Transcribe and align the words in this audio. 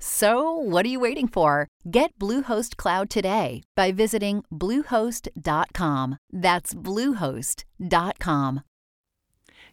So, 0.00 0.52
what 0.52 0.86
are 0.86 0.88
you 0.88 1.00
waiting 1.00 1.26
for? 1.26 1.66
Get 1.90 2.16
Bluehost 2.20 2.76
Cloud 2.76 3.10
today 3.10 3.62
by 3.74 3.90
visiting 3.90 4.44
Bluehost.com. 4.52 6.18
That's 6.32 6.74
Bluehost.com. 6.74 8.62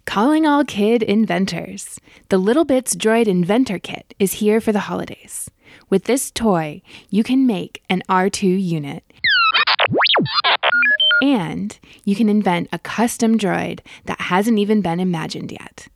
Calling 0.05 0.45
all 0.45 0.63
kid 0.63 1.03
inventors. 1.03 1.99
The 2.29 2.37
Little 2.37 2.65
Bits 2.65 2.95
Droid 2.95 3.27
Inventor 3.27 3.79
Kit 3.79 4.13
is 4.19 4.33
here 4.33 4.59
for 4.59 4.71
the 4.71 4.81
holidays. 4.81 5.49
With 5.89 6.05
this 6.05 6.31
toy, 6.31 6.81
you 7.09 7.23
can 7.23 7.45
make 7.45 7.83
an 7.89 8.01
R2 8.09 8.63
unit. 8.63 9.03
And 11.21 11.77
you 12.03 12.15
can 12.15 12.29
invent 12.29 12.69
a 12.71 12.79
custom 12.79 13.37
droid 13.37 13.79
that 14.05 14.21
hasn't 14.21 14.59
even 14.59 14.81
been 14.81 14.99
imagined 14.99 15.51
yet. 15.51 15.87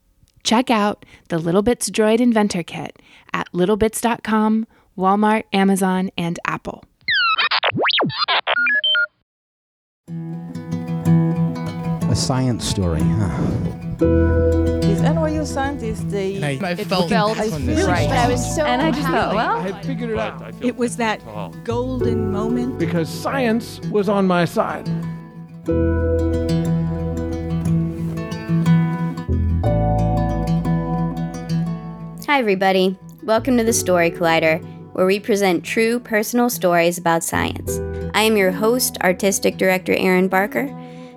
Check 0.50 0.72
out 0.72 1.06
the 1.28 1.38
Little 1.38 1.62
Bits 1.62 1.92
Droid 1.92 2.20
Inventor 2.20 2.64
Kit 2.64 3.00
at 3.32 3.52
littlebits.com, 3.52 4.66
Walmart, 4.98 5.44
Amazon, 5.54 6.10
and 6.18 6.40
Apple. 6.44 6.84
A 12.10 12.16
science 12.16 12.68
story, 12.68 13.02
huh? 13.02 13.38
These 14.82 15.02
NYU 15.02 15.46
scientists, 15.46 16.06
they 16.06 16.38
And 16.38 16.46
I, 16.46 16.70
I 16.70 16.72
it 16.72 16.88
felt, 16.88 17.10
felt 17.10 17.38
this 17.38 17.52
one 17.52 17.68
right. 17.86 18.10
I 18.10 18.28
was 18.28 18.56
so 18.56 18.66
and 18.66 18.82
I 18.82 18.90
just 18.90 19.06
thought, 19.08 19.36
well, 19.36 19.58
I 19.58 19.84
figured 19.84 20.10
it 20.10 20.18
out 20.18 20.56
It 20.64 20.76
was 20.76 20.98
that 20.98 21.22
golden 21.64 22.32
moment. 22.32 22.80
because 22.80 23.08
science 23.08 23.80
was 23.92 24.10
on 24.10 24.26
my 24.26 24.46
side. 24.46 24.90
Hi, 32.30 32.38
everybody. 32.38 32.96
Welcome 33.24 33.58
to 33.58 33.64
the 33.64 33.74
Story 33.74 34.12
Collider, 34.12 34.64
where 34.94 35.08
we 35.08 35.20
present 35.20 35.64
true 35.64 36.00
personal 36.00 36.52
stories 36.52 37.00
about 37.00 37.24
science. 37.24 37.80
I 38.14 38.22
am 38.22 38.38
your 38.38 38.52
host, 38.52 39.00
artistic 39.02 39.58
director 39.58 39.96
Erin 39.96 40.28
Barker, 40.28 40.70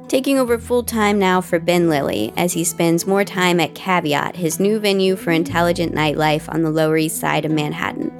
taking 0.08 0.38
over 0.38 0.56
full 0.56 0.82
time 0.82 1.18
now 1.18 1.42
for 1.42 1.58
Ben 1.58 1.90
Lillie 1.90 2.32
as 2.38 2.54
he 2.54 2.64
spends 2.64 3.06
more 3.06 3.26
time 3.26 3.60
at 3.60 3.74
Caveat, 3.74 4.36
his 4.36 4.58
new 4.58 4.78
venue 4.78 5.14
for 5.14 5.32
intelligent 5.32 5.94
nightlife 5.94 6.48
on 6.48 6.62
the 6.62 6.70
Lower 6.70 6.96
East 6.96 7.20
Side 7.20 7.44
of 7.44 7.52
Manhattan. 7.52 8.10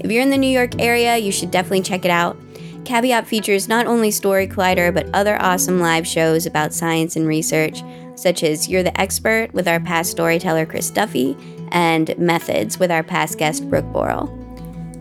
If 0.00 0.10
you're 0.10 0.20
in 0.20 0.30
the 0.30 0.36
New 0.36 0.48
York 0.50 0.80
area, 0.80 1.16
you 1.16 1.30
should 1.30 1.52
definitely 1.52 1.82
check 1.82 2.04
it 2.04 2.10
out. 2.10 2.36
Caveat 2.84 3.28
features 3.28 3.68
not 3.68 3.86
only 3.86 4.10
Story 4.10 4.48
Collider, 4.48 4.92
but 4.92 5.08
other 5.14 5.40
awesome 5.40 5.78
live 5.78 6.04
shows 6.04 6.46
about 6.46 6.74
science 6.74 7.14
and 7.14 7.28
research, 7.28 7.80
such 8.16 8.42
as 8.42 8.68
You're 8.68 8.82
the 8.82 9.00
Expert 9.00 9.54
with 9.54 9.68
our 9.68 9.78
past 9.78 10.10
storyteller 10.10 10.66
Chris 10.66 10.90
Duffy, 10.90 11.36
and 11.72 12.16
Methods 12.18 12.78
with 12.78 12.90
our 12.90 13.02
past 13.02 13.38
guest 13.38 13.68
Brooke 13.68 13.92
Borel. 13.92 14.26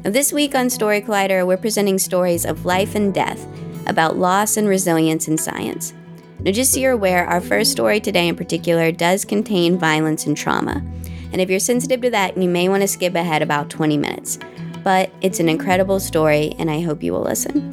This 0.03 0.33
week 0.33 0.53
on 0.53 0.69
Story 0.69 1.01
Collider, 1.01 1.47
we're 1.47 1.57
presenting 1.57 1.97
stories 1.97 2.45
of 2.45 2.65
life 2.65 2.95
and 2.95 3.13
death 3.13 3.47
about 3.87 4.17
loss 4.17 4.57
and 4.57 4.67
resilience 4.67 5.27
in 5.27 5.37
science. 5.37 5.93
Now, 6.39 6.51
just 6.51 6.73
so 6.73 6.79
you're 6.79 6.91
aware, 6.91 7.25
our 7.25 7.39
first 7.39 7.71
story 7.71 7.99
today 8.01 8.27
in 8.27 8.35
particular 8.35 8.91
does 8.91 9.23
contain 9.23 9.77
violence 9.77 10.25
and 10.25 10.35
trauma. 10.35 10.83
And 11.31 11.39
if 11.39 11.49
you're 11.49 11.59
sensitive 11.59 12.01
to 12.01 12.09
that, 12.09 12.37
you 12.37 12.49
may 12.49 12.67
want 12.67 12.81
to 12.81 12.87
skip 12.87 13.15
ahead 13.15 13.41
about 13.41 13.69
20 13.69 13.97
minutes. 13.97 14.39
But 14.83 15.09
it's 15.21 15.39
an 15.39 15.47
incredible 15.47 15.99
story, 16.01 16.53
and 16.59 16.69
I 16.69 16.81
hope 16.81 17.01
you 17.01 17.13
will 17.13 17.23
listen. 17.23 17.71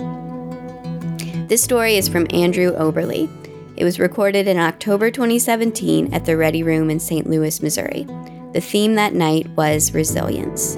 This 1.48 1.62
story 1.62 1.96
is 1.96 2.08
from 2.08 2.28
Andrew 2.30 2.70
Oberle. 2.76 3.28
It 3.76 3.82
was 3.82 3.98
recorded 3.98 4.46
in 4.46 4.58
October 4.58 5.10
2017 5.10 6.14
at 6.14 6.24
the 6.24 6.36
Ready 6.36 6.62
Room 6.62 6.90
in 6.90 7.00
St. 7.00 7.26
Louis, 7.28 7.60
Missouri. 7.60 8.06
The 8.52 8.60
theme 8.60 8.96
that 8.96 9.14
night 9.14 9.48
was 9.50 9.94
resilience. 9.94 10.76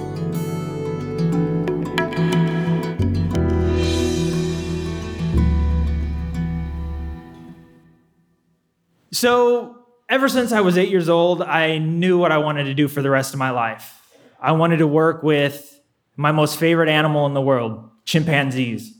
So, 9.11 9.77
ever 10.07 10.29
since 10.29 10.51
I 10.51 10.61
was 10.61 10.77
eight 10.77 10.89
years 10.89 11.09
old, 11.09 11.41
I 11.41 11.79
knew 11.79 12.19
what 12.19 12.31
I 12.31 12.37
wanted 12.37 12.65
to 12.65 12.75
do 12.75 12.87
for 12.87 13.01
the 13.01 13.09
rest 13.09 13.33
of 13.33 13.39
my 13.39 13.49
life. 13.49 13.99
I 14.39 14.51
wanted 14.51 14.77
to 14.77 14.87
work 14.87 15.23
with 15.23 15.81
my 16.15 16.31
most 16.31 16.59
favorite 16.59 16.89
animal 16.89 17.25
in 17.25 17.33
the 17.33 17.41
world, 17.41 17.89
chimpanzees. 18.05 18.93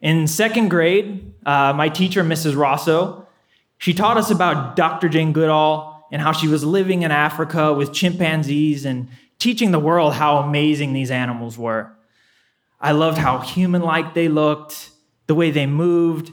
In 0.00 0.28
second 0.28 0.68
grade, 0.68 1.32
uh, 1.44 1.72
my 1.72 1.88
teacher, 1.88 2.22
Mrs. 2.22 2.54
Rosso, 2.54 3.26
she 3.78 3.94
taught 3.94 4.16
us 4.16 4.30
about 4.30 4.76
Dr. 4.76 5.08
Jane 5.08 5.32
Goodall 5.32 5.91
and 6.12 6.20
how 6.20 6.30
she 6.30 6.46
was 6.46 6.62
living 6.62 7.02
in 7.02 7.10
Africa 7.10 7.72
with 7.72 7.92
chimpanzees 7.92 8.84
and 8.84 9.08
teaching 9.38 9.72
the 9.72 9.78
world 9.78 10.12
how 10.12 10.36
amazing 10.36 10.92
these 10.92 11.10
animals 11.10 11.58
were. 11.58 11.90
I 12.78 12.92
loved 12.92 13.18
how 13.18 13.38
human 13.38 13.82
like 13.82 14.12
they 14.12 14.28
looked, 14.28 14.90
the 15.26 15.34
way 15.34 15.50
they 15.50 15.66
moved. 15.66 16.30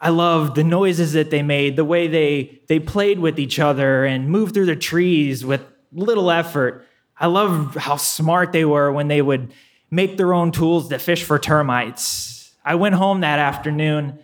I 0.00 0.10
loved 0.10 0.54
the 0.54 0.64
noises 0.64 1.14
that 1.14 1.30
they 1.30 1.42
made, 1.42 1.76
the 1.76 1.84
way 1.84 2.08
they, 2.08 2.60
they 2.68 2.78
played 2.78 3.18
with 3.18 3.38
each 3.38 3.58
other 3.58 4.04
and 4.04 4.28
moved 4.28 4.52
through 4.52 4.66
the 4.66 4.76
trees 4.76 5.44
with 5.44 5.64
little 5.92 6.30
effort. 6.30 6.86
I 7.18 7.26
loved 7.26 7.76
how 7.76 7.96
smart 7.96 8.52
they 8.52 8.64
were 8.64 8.92
when 8.92 9.08
they 9.08 9.22
would 9.22 9.52
make 9.90 10.16
their 10.18 10.34
own 10.34 10.52
tools 10.52 10.88
to 10.90 10.98
fish 10.98 11.24
for 11.24 11.38
termites. 11.38 12.52
I 12.64 12.74
went 12.74 12.94
home 12.94 13.20
that 13.20 13.38
afternoon 13.38 14.18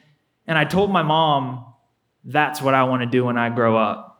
and 0.47 0.59
I 0.59 0.65
told 0.65 0.91
my 0.91 1.03
mom, 1.03 1.65
that's 2.25 2.61
what 2.61 2.75
I 2.75 2.85
want 2.85 3.03
to 3.03 3.07
do 3.07 3.25
when 3.25 3.39
I 3.39 3.49
grow 3.49 3.77
up. 3.77 4.16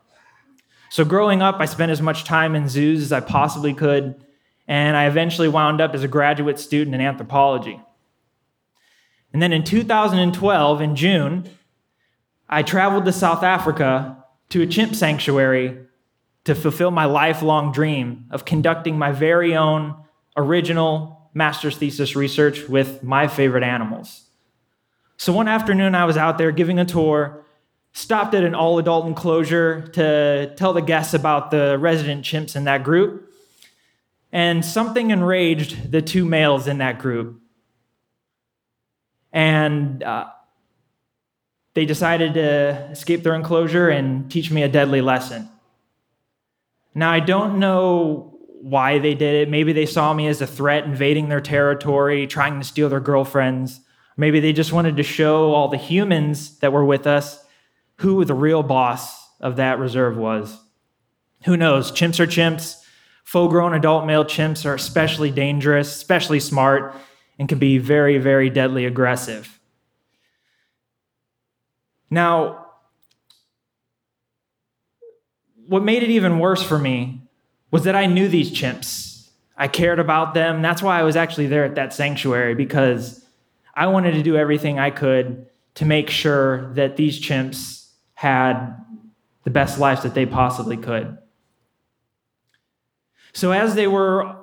So, 0.89 1.03
growing 1.03 1.41
up, 1.41 1.57
I 1.59 1.65
spent 1.65 1.91
as 1.91 2.01
much 2.01 2.23
time 2.23 2.55
in 2.55 2.69
zoos 2.69 3.01
as 3.01 3.11
I 3.11 3.19
possibly 3.19 3.73
could, 3.73 4.23
and 4.67 4.95
I 4.95 5.07
eventually 5.07 5.47
wound 5.47 5.81
up 5.81 5.93
as 5.93 6.03
a 6.03 6.07
graduate 6.07 6.59
student 6.59 6.95
in 6.95 7.01
anthropology. 7.01 7.81
And 9.33 9.41
then 9.41 9.53
in 9.53 9.63
2012, 9.63 10.81
in 10.81 10.95
June, 10.95 11.49
I 12.49 12.63
traveled 12.63 13.05
to 13.05 13.11
South 13.11 13.43
Africa 13.43 14.23
to 14.49 14.61
a 14.61 14.67
chimp 14.67 14.95
sanctuary 14.95 15.77
to 16.45 16.55
fulfill 16.55 16.91
my 16.91 17.05
lifelong 17.05 17.73
dream 17.73 18.25
of 18.31 18.45
conducting 18.45 18.97
my 18.97 19.11
very 19.11 19.55
own 19.55 19.95
original 20.37 21.29
master's 21.33 21.77
thesis 21.77 22.15
research 22.15 22.69
with 22.69 23.03
my 23.03 23.27
favorite 23.27 23.63
animals. 23.63 24.29
So 25.17 25.33
one 25.33 25.47
afternoon, 25.47 25.93
I 25.93 26.05
was 26.05 26.15
out 26.15 26.37
there 26.37 26.51
giving 26.51 26.79
a 26.79 26.85
tour, 26.85 27.43
stopped 27.97 28.35
at 28.35 28.43
an 28.43 28.53
all 28.53 28.77
adult 28.77 29.07
enclosure 29.07 29.81
to 29.87 30.53
tell 30.55 30.71
the 30.71 30.81
guests 30.81 31.15
about 31.15 31.49
the 31.49 31.79
resident 31.79 32.23
chimps 32.23 32.55
in 32.55 32.65
that 32.65 32.83
group, 32.83 33.33
and 34.31 34.63
something 34.63 35.09
enraged 35.09 35.91
the 35.91 36.01
two 36.01 36.23
males 36.23 36.67
in 36.67 36.77
that 36.77 36.99
group. 36.99 37.41
And 39.33 40.03
uh, 40.03 40.27
they 41.73 41.85
decided 41.85 42.35
to 42.35 42.87
escape 42.91 43.23
their 43.23 43.33
enclosure 43.33 43.89
and 43.89 44.29
teach 44.29 44.51
me 44.51 44.61
a 44.61 44.69
deadly 44.69 45.01
lesson. 45.01 45.49
Now, 46.93 47.09
I 47.11 47.19
don't 47.19 47.57
know 47.57 48.37
why 48.61 48.99
they 48.99 49.15
did 49.15 49.47
it. 49.47 49.49
Maybe 49.49 49.73
they 49.73 49.87
saw 49.87 50.13
me 50.13 50.27
as 50.27 50.39
a 50.39 50.47
threat 50.47 50.83
invading 50.83 51.29
their 51.29 51.41
territory, 51.41 52.27
trying 52.27 52.59
to 52.59 52.63
steal 52.63 52.89
their 52.89 52.99
girlfriends. 52.99 53.81
Maybe 54.17 54.39
they 54.39 54.53
just 54.53 54.71
wanted 54.71 54.97
to 54.97 55.03
show 55.03 55.51
all 55.53 55.67
the 55.67 55.77
humans 55.77 56.59
that 56.59 56.71
were 56.71 56.85
with 56.85 57.07
us 57.07 57.43
who 57.97 58.23
the 58.25 58.33
real 58.33 58.63
boss 58.63 59.27
of 59.39 59.57
that 59.57 59.79
reserve 59.79 60.17
was. 60.17 60.57
Who 61.45 61.57
knows? 61.57 61.91
Chimps 61.91 62.19
are 62.19 62.27
chimps. 62.27 62.81
Full 63.23 63.49
grown 63.49 63.73
adult 63.73 64.05
male 64.05 64.25
chimps 64.25 64.65
are 64.65 64.75
especially 64.75 65.31
dangerous, 65.31 65.93
especially 65.93 66.39
smart, 66.39 66.95
and 67.37 67.49
can 67.49 67.59
be 67.59 67.77
very, 67.77 68.17
very 68.17 68.49
deadly 68.49 68.85
aggressive. 68.85 69.59
Now, 72.09 72.67
what 75.67 75.83
made 75.83 76.03
it 76.03 76.09
even 76.09 76.39
worse 76.39 76.63
for 76.63 76.79
me 76.79 77.21
was 77.69 77.83
that 77.83 77.95
I 77.95 78.05
knew 78.05 78.29
these 78.29 78.51
chimps. 78.51 79.29
I 79.57 79.67
cared 79.67 79.99
about 79.99 80.33
them. 80.33 80.61
That's 80.61 80.81
why 80.81 80.99
I 80.99 81.03
was 81.03 81.15
actually 81.15 81.47
there 81.47 81.65
at 81.65 81.75
that 81.75 81.93
sanctuary 81.93 82.55
because 82.55 83.25
I 83.73 83.87
wanted 83.87 84.13
to 84.13 84.23
do 84.23 84.37
everything 84.37 84.79
I 84.79 84.91
could 84.91 85.47
to 85.75 85.85
make 85.85 86.09
sure 86.09 86.73
that 86.73 86.95
these 86.95 87.19
chimps 87.19 87.86
had 88.17 88.83
the 89.43 89.51
best 89.51 89.77
lives 89.77 90.01
that 90.01 90.15
they 90.15 90.25
possibly 90.25 90.75
could. 90.75 91.19
So 93.31 93.51
as 93.51 93.75
they 93.75 93.85
were 93.85 94.35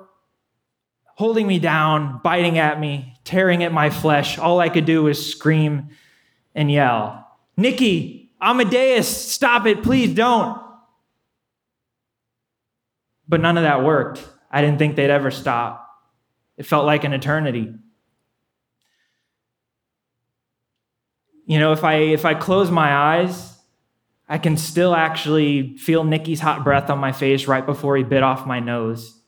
holding 1.15 1.45
me 1.45 1.59
down, 1.59 2.21
biting 2.23 2.57
at 2.57 2.79
me, 2.79 3.17
tearing 3.25 3.65
at 3.65 3.73
my 3.73 3.89
flesh, 3.89 4.37
all 4.37 4.61
I 4.61 4.69
could 4.69 4.85
do 4.85 5.03
was 5.03 5.29
scream 5.29 5.89
and 6.55 6.71
yell, 6.71 7.27
Nikki, 7.57 8.31
Amadeus, 8.41 9.09
stop 9.09 9.65
it, 9.65 9.83
please 9.83 10.15
don't. 10.15 10.57
But 13.27 13.41
none 13.41 13.57
of 13.57 13.63
that 13.63 13.83
worked. 13.83 14.25
I 14.49 14.61
didn't 14.61 14.79
think 14.79 14.95
they'd 14.95 15.09
ever 15.09 15.31
stop. 15.31 15.85
It 16.55 16.65
felt 16.65 16.85
like 16.85 17.03
an 17.03 17.11
eternity. 17.11 17.73
You 21.45 21.59
know, 21.59 21.73
if 21.73 21.83
I 21.83 21.95
if 21.95 22.23
I 22.23 22.35
close 22.35 22.71
my 22.71 22.93
eyes, 22.93 23.54
I 24.27 24.37
can 24.37 24.57
still 24.57 24.95
actually 24.95 25.77
feel 25.77 26.03
Nikki's 26.03 26.39
hot 26.39 26.63
breath 26.63 26.89
on 26.89 26.99
my 26.99 27.11
face 27.11 27.47
right 27.47 27.65
before 27.65 27.95
he 27.95 28.03
bit 28.03 28.23
off 28.23 28.47
my 28.47 28.59
nose. 28.59 29.19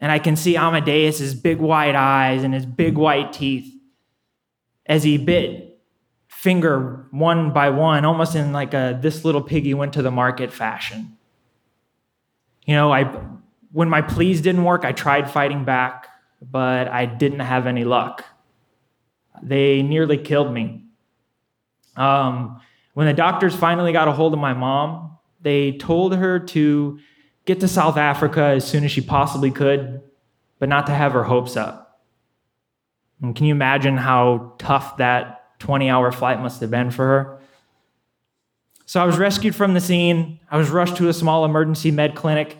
And 0.00 0.10
I 0.10 0.18
can 0.18 0.36
see 0.36 0.56
Amadeus's 0.56 1.34
big 1.34 1.58
white 1.58 1.94
eyes 1.94 2.42
and 2.42 2.54
his 2.54 2.64
big 2.64 2.96
white 2.96 3.32
teeth 3.32 3.70
as 4.86 5.02
he 5.02 5.18
bit 5.18 5.78
finger 6.28 7.06
one 7.10 7.52
by 7.52 7.68
one, 7.68 8.06
almost 8.06 8.34
in 8.34 8.52
like 8.52 8.72
a 8.72 8.98
this 9.00 9.24
little 9.24 9.42
piggy 9.42 9.74
went 9.74 9.92
to 9.92 10.02
the 10.02 10.10
market 10.10 10.50
fashion. 10.50 11.18
You 12.64 12.74
know, 12.74 12.90
I 12.90 13.04
when 13.72 13.90
my 13.90 14.00
pleas 14.00 14.40
didn't 14.40 14.64
work, 14.64 14.84
I 14.84 14.92
tried 14.92 15.30
fighting 15.30 15.64
back, 15.64 16.08
but 16.40 16.88
I 16.88 17.04
didn't 17.04 17.40
have 17.40 17.66
any 17.66 17.84
luck. 17.84 18.24
They 19.42 19.82
nearly 19.82 20.16
killed 20.16 20.52
me. 20.52 20.86
Um, 21.96 22.60
when 22.94 23.06
the 23.06 23.12
doctors 23.12 23.54
finally 23.54 23.92
got 23.92 24.08
a 24.08 24.12
hold 24.12 24.32
of 24.32 24.40
my 24.40 24.52
mom, 24.52 25.18
they 25.40 25.72
told 25.72 26.14
her 26.14 26.38
to 26.38 26.98
get 27.46 27.60
to 27.60 27.68
South 27.68 27.96
Africa 27.96 28.42
as 28.42 28.66
soon 28.66 28.84
as 28.84 28.90
she 28.90 29.00
possibly 29.00 29.50
could, 29.50 30.02
but 30.58 30.68
not 30.68 30.86
to 30.86 30.92
have 30.92 31.12
her 31.12 31.24
hopes 31.24 31.56
up. 31.56 32.00
And 33.22 33.34
can 33.34 33.46
you 33.46 33.54
imagine 33.54 33.96
how 33.96 34.54
tough 34.58 34.96
that 34.96 35.58
20 35.60 35.90
hour 35.90 36.10
flight 36.10 36.40
must 36.40 36.60
have 36.60 36.70
been 36.70 36.90
for 36.90 37.06
her? 37.06 37.40
So 38.86 39.00
I 39.00 39.04
was 39.04 39.18
rescued 39.18 39.54
from 39.54 39.74
the 39.74 39.80
scene. 39.80 40.40
I 40.50 40.56
was 40.56 40.68
rushed 40.70 40.96
to 40.96 41.08
a 41.08 41.12
small 41.12 41.44
emergency 41.44 41.90
med 41.90 42.16
clinic, 42.16 42.56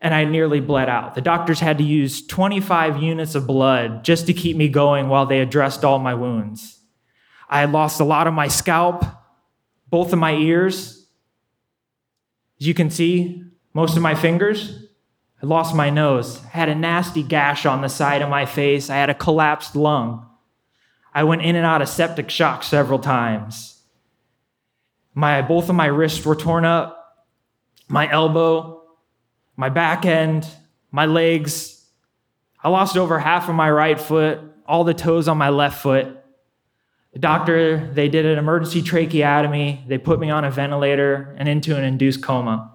and 0.00 0.14
I 0.14 0.24
nearly 0.24 0.60
bled 0.60 0.88
out. 0.88 1.14
The 1.14 1.20
doctors 1.20 1.58
had 1.58 1.78
to 1.78 1.84
use 1.84 2.24
25 2.26 3.02
units 3.02 3.34
of 3.34 3.46
blood 3.46 4.04
just 4.04 4.26
to 4.26 4.32
keep 4.32 4.56
me 4.56 4.68
going 4.68 5.08
while 5.08 5.26
they 5.26 5.40
addressed 5.40 5.84
all 5.84 5.98
my 5.98 6.14
wounds. 6.14 6.81
I 7.52 7.60
had 7.60 7.70
lost 7.70 8.00
a 8.00 8.04
lot 8.04 8.26
of 8.26 8.32
my 8.32 8.48
scalp, 8.48 9.04
both 9.90 10.14
of 10.14 10.18
my 10.18 10.32
ears. 10.32 11.06
As 12.58 12.66
you 12.66 12.72
can 12.72 12.88
see, 12.88 13.44
most 13.74 13.94
of 13.94 14.02
my 14.02 14.14
fingers. 14.14 14.86
I 15.42 15.44
lost 15.46 15.74
my 15.74 15.90
nose. 15.90 16.42
Had 16.44 16.70
a 16.70 16.74
nasty 16.74 17.22
gash 17.22 17.66
on 17.66 17.82
the 17.82 17.90
side 17.90 18.22
of 18.22 18.30
my 18.30 18.46
face. 18.46 18.88
I 18.88 18.96
had 18.96 19.10
a 19.10 19.14
collapsed 19.14 19.76
lung. 19.76 20.26
I 21.12 21.24
went 21.24 21.42
in 21.42 21.54
and 21.54 21.66
out 21.66 21.82
of 21.82 21.90
septic 21.90 22.30
shock 22.30 22.62
several 22.62 22.98
times. 22.98 23.82
My, 25.12 25.42
both 25.42 25.68
of 25.68 25.74
my 25.74 25.86
wrists 25.86 26.24
were 26.24 26.34
torn 26.34 26.64
up, 26.64 27.18
my 27.86 28.10
elbow, 28.10 28.82
my 29.56 29.68
back 29.68 30.06
end, 30.06 30.48
my 30.90 31.04
legs. 31.04 31.86
I 32.64 32.70
lost 32.70 32.96
over 32.96 33.18
half 33.18 33.50
of 33.50 33.54
my 33.54 33.70
right 33.70 34.00
foot, 34.00 34.40
all 34.66 34.84
the 34.84 34.94
toes 34.94 35.28
on 35.28 35.36
my 35.36 35.50
left 35.50 35.82
foot. 35.82 36.21
The 37.12 37.18
doctor, 37.18 37.90
they 37.92 38.08
did 38.08 38.24
an 38.24 38.38
emergency 38.38 38.82
tracheotomy. 38.82 39.84
They 39.86 39.98
put 39.98 40.18
me 40.18 40.30
on 40.30 40.44
a 40.44 40.50
ventilator 40.50 41.34
and 41.38 41.48
into 41.48 41.76
an 41.76 41.84
induced 41.84 42.22
coma. 42.22 42.70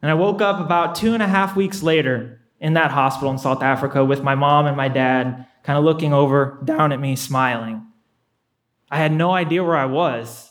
And 0.00 0.10
I 0.10 0.14
woke 0.14 0.40
up 0.40 0.60
about 0.60 0.94
two 0.94 1.12
and 1.12 1.22
a 1.22 1.26
half 1.26 1.56
weeks 1.56 1.82
later 1.82 2.40
in 2.60 2.74
that 2.74 2.92
hospital 2.92 3.32
in 3.32 3.38
South 3.38 3.62
Africa 3.62 4.04
with 4.04 4.22
my 4.22 4.36
mom 4.36 4.66
and 4.66 4.76
my 4.76 4.88
dad 4.88 5.46
kind 5.64 5.76
of 5.76 5.84
looking 5.84 6.12
over 6.12 6.60
down 6.64 6.92
at 6.92 7.00
me, 7.00 7.16
smiling. 7.16 7.84
I 8.90 8.98
had 8.98 9.12
no 9.12 9.32
idea 9.32 9.64
where 9.64 9.76
I 9.76 9.86
was. 9.86 10.50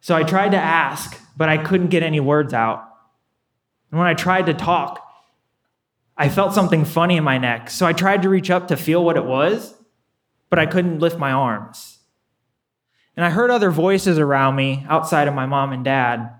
So 0.00 0.16
I 0.16 0.24
tried 0.24 0.50
to 0.50 0.58
ask, 0.58 1.18
but 1.36 1.48
I 1.48 1.58
couldn't 1.58 1.88
get 1.88 2.02
any 2.02 2.20
words 2.20 2.52
out. 2.52 2.84
And 3.90 3.98
when 3.98 4.08
I 4.08 4.14
tried 4.14 4.46
to 4.46 4.54
talk, 4.54 5.09
I 6.20 6.28
felt 6.28 6.52
something 6.52 6.84
funny 6.84 7.16
in 7.16 7.24
my 7.24 7.38
neck. 7.38 7.70
So 7.70 7.86
I 7.86 7.94
tried 7.94 8.20
to 8.22 8.28
reach 8.28 8.50
up 8.50 8.68
to 8.68 8.76
feel 8.76 9.02
what 9.02 9.16
it 9.16 9.24
was, 9.24 9.74
but 10.50 10.58
I 10.58 10.66
couldn't 10.66 10.98
lift 10.98 11.18
my 11.18 11.32
arms. 11.32 12.00
And 13.16 13.24
I 13.24 13.30
heard 13.30 13.50
other 13.50 13.70
voices 13.70 14.18
around 14.18 14.54
me 14.54 14.84
outside 14.86 15.28
of 15.28 15.34
my 15.34 15.46
mom 15.46 15.72
and 15.72 15.82
dad. 15.82 16.30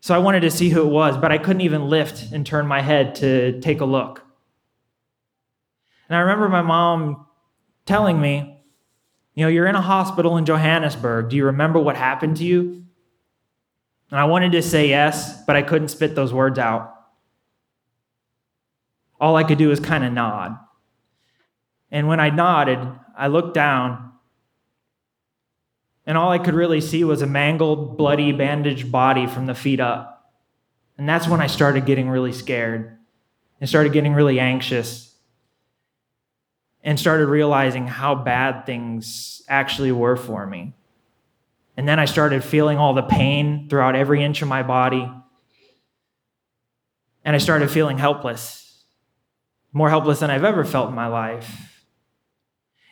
So 0.00 0.14
I 0.14 0.18
wanted 0.20 0.40
to 0.40 0.50
see 0.50 0.70
who 0.70 0.80
it 0.80 0.90
was, 0.90 1.18
but 1.18 1.30
I 1.30 1.36
couldn't 1.36 1.60
even 1.60 1.90
lift 1.90 2.32
and 2.32 2.46
turn 2.46 2.66
my 2.66 2.80
head 2.80 3.14
to 3.16 3.60
take 3.60 3.82
a 3.82 3.84
look. 3.84 4.24
And 6.08 6.16
I 6.16 6.20
remember 6.20 6.48
my 6.48 6.62
mom 6.62 7.26
telling 7.84 8.18
me, 8.18 8.58
You 9.34 9.44
know, 9.44 9.50
you're 9.50 9.66
in 9.66 9.76
a 9.76 9.82
hospital 9.82 10.38
in 10.38 10.46
Johannesburg. 10.46 11.28
Do 11.28 11.36
you 11.36 11.44
remember 11.44 11.78
what 11.78 11.96
happened 11.96 12.38
to 12.38 12.44
you? 12.44 12.86
And 14.10 14.18
I 14.18 14.24
wanted 14.24 14.52
to 14.52 14.62
say 14.62 14.88
yes, 14.88 15.44
but 15.44 15.56
I 15.56 15.62
couldn't 15.62 15.88
spit 15.88 16.14
those 16.14 16.32
words 16.32 16.58
out. 16.58 16.93
All 19.20 19.36
I 19.36 19.44
could 19.44 19.58
do 19.58 19.68
was 19.68 19.80
kind 19.80 20.04
of 20.04 20.12
nod. 20.12 20.58
And 21.90 22.08
when 22.08 22.20
I 22.20 22.30
nodded, 22.30 22.78
I 23.16 23.28
looked 23.28 23.54
down, 23.54 24.12
and 26.06 26.18
all 26.18 26.30
I 26.30 26.38
could 26.38 26.54
really 26.54 26.80
see 26.80 27.04
was 27.04 27.22
a 27.22 27.26
mangled, 27.26 27.96
bloody, 27.96 28.32
bandaged 28.32 28.90
body 28.90 29.26
from 29.26 29.46
the 29.46 29.54
feet 29.54 29.80
up. 29.80 30.32
And 30.98 31.08
that's 31.08 31.28
when 31.28 31.40
I 31.40 31.46
started 31.46 31.86
getting 31.86 32.08
really 32.08 32.32
scared 32.32 32.98
and 33.60 33.68
started 33.68 33.92
getting 33.92 34.14
really 34.14 34.38
anxious 34.38 35.14
and 36.82 37.00
started 37.00 37.26
realizing 37.26 37.86
how 37.86 38.14
bad 38.14 38.66
things 38.66 39.42
actually 39.48 39.92
were 39.92 40.16
for 40.16 40.46
me. 40.46 40.74
And 41.76 41.88
then 41.88 41.98
I 41.98 42.04
started 42.04 42.44
feeling 42.44 42.78
all 42.78 42.94
the 42.94 43.02
pain 43.02 43.68
throughout 43.68 43.96
every 43.96 44.22
inch 44.22 44.42
of 44.42 44.48
my 44.48 44.62
body. 44.62 45.10
And 47.24 47.34
I 47.34 47.38
started 47.38 47.70
feeling 47.70 47.98
helpless, 47.98 48.63
more 49.74 49.90
helpless 49.90 50.20
than 50.20 50.30
I've 50.30 50.44
ever 50.44 50.64
felt 50.64 50.88
in 50.88 50.94
my 50.94 51.08
life. 51.08 51.82